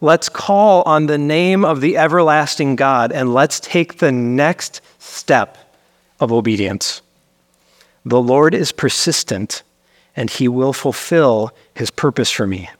Let's 0.00 0.28
call 0.28 0.84
on 0.84 1.06
the 1.06 1.18
name 1.18 1.64
of 1.64 1.80
the 1.80 1.96
everlasting 1.96 2.76
God 2.76 3.10
and 3.10 3.34
let's 3.34 3.58
take 3.58 3.98
the 3.98 4.12
next 4.12 4.80
step 5.00 5.58
of 6.20 6.30
obedience. 6.30 7.02
The 8.04 8.22
Lord 8.22 8.54
is 8.54 8.70
persistent 8.70 9.64
and 10.14 10.30
he 10.30 10.46
will 10.46 10.72
fulfill 10.72 11.50
his 11.74 11.90
purpose 11.90 12.30
for 12.30 12.46
me. 12.46 12.70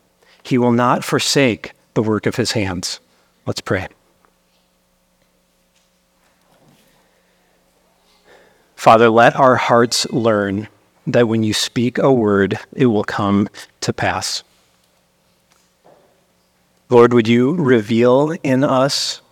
He 0.45 0.57
will 0.57 0.71
not 0.71 1.03
forsake 1.03 1.73
the 1.95 2.03
work 2.05 2.27
of 2.27 2.37
his 2.37 2.53
hands. 2.53 3.01
Let's 3.45 3.61
pray. 3.61 3.89
Father, 8.87 9.11
let 9.11 9.35
our 9.35 9.57
hearts 9.57 10.09
learn 10.13 10.69
that 11.09 11.27
when 11.27 11.43
you 11.43 11.53
speak 11.53 11.99
a 11.99 12.13
word, 12.13 12.57
it 12.73 12.87
will 12.87 13.03
come 13.03 13.49
to 13.81 13.93
pass. 13.93 14.45
Lord, 16.89 17.13
would 17.13 17.27
you 17.27 17.57
reveal 17.57 18.37
in 18.45 18.63
us 18.63 19.23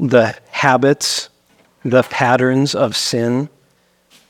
the 0.00 0.36
habits, 0.50 1.28
the 1.84 2.02
patterns 2.02 2.74
of 2.74 2.96
sin 2.96 3.48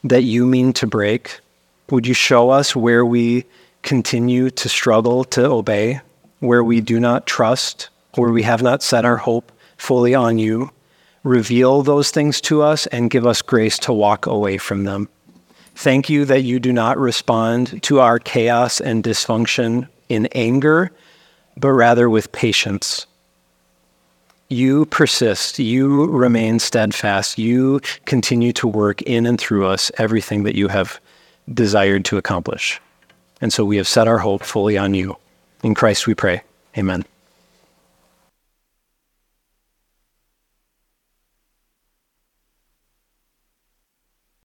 that 0.04 0.24
you 0.24 0.44
mean 0.44 0.74
to 0.74 0.86
break? 0.86 1.40
Would 1.88 2.06
you 2.06 2.12
show 2.12 2.50
us 2.50 2.76
where 2.76 3.06
we 3.06 3.46
continue 3.80 4.50
to 4.50 4.68
struggle 4.68 5.24
to 5.24 5.46
obey, 5.46 6.02
where 6.40 6.62
we 6.62 6.82
do 6.82 7.00
not 7.00 7.26
trust, 7.26 7.88
where 8.16 8.32
we 8.32 8.42
have 8.42 8.60
not 8.60 8.82
set 8.82 9.06
our 9.06 9.16
hope 9.16 9.50
fully 9.78 10.14
on 10.14 10.38
you? 10.38 10.72
Reveal 11.22 11.82
those 11.82 12.10
things 12.10 12.40
to 12.42 12.62
us 12.62 12.86
and 12.88 13.10
give 13.10 13.26
us 13.26 13.42
grace 13.42 13.78
to 13.78 13.92
walk 13.92 14.26
away 14.26 14.58
from 14.58 14.84
them. 14.84 15.08
Thank 15.74 16.10
you 16.10 16.24
that 16.26 16.42
you 16.42 16.58
do 16.58 16.72
not 16.72 16.98
respond 16.98 17.82
to 17.84 18.00
our 18.00 18.18
chaos 18.18 18.80
and 18.80 19.02
dysfunction 19.02 19.88
in 20.08 20.26
anger, 20.32 20.90
but 21.56 21.72
rather 21.72 22.10
with 22.10 22.32
patience. 22.32 23.06
You 24.48 24.86
persist, 24.86 25.58
you 25.58 26.06
remain 26.06 26.58
steadfast, 26.58 27.38
you 27.38 27.80
continue 28.04 28.52
to 28.54 28.66
work 28.66 29.00
in 29.02 29.24
and 29.26 29.40
through 29.40 29.66
us 29.66 29.92
everything 29.96 30.42
that 30.42 30.56
you 30.56 30.68
have 30.68 31.00
desired 31.54 32.04
to 32.06 32.18
accomplish. 32.18 32.80
And 33.40 33.52
so 33.52 33.64
we 33.64 33.76
have 33.76 33.88
set 33.88 34.08
our 34.08 34.18
hope 34.18 34.42
fully 34.42 34.76
on 34.76 34.92
you. 34.92 35.16
In 35.62 35.74
Christ 35.74 36.06
we 36.06 36.14
pray. 36.14 36.42
Amen. 36.76 37.04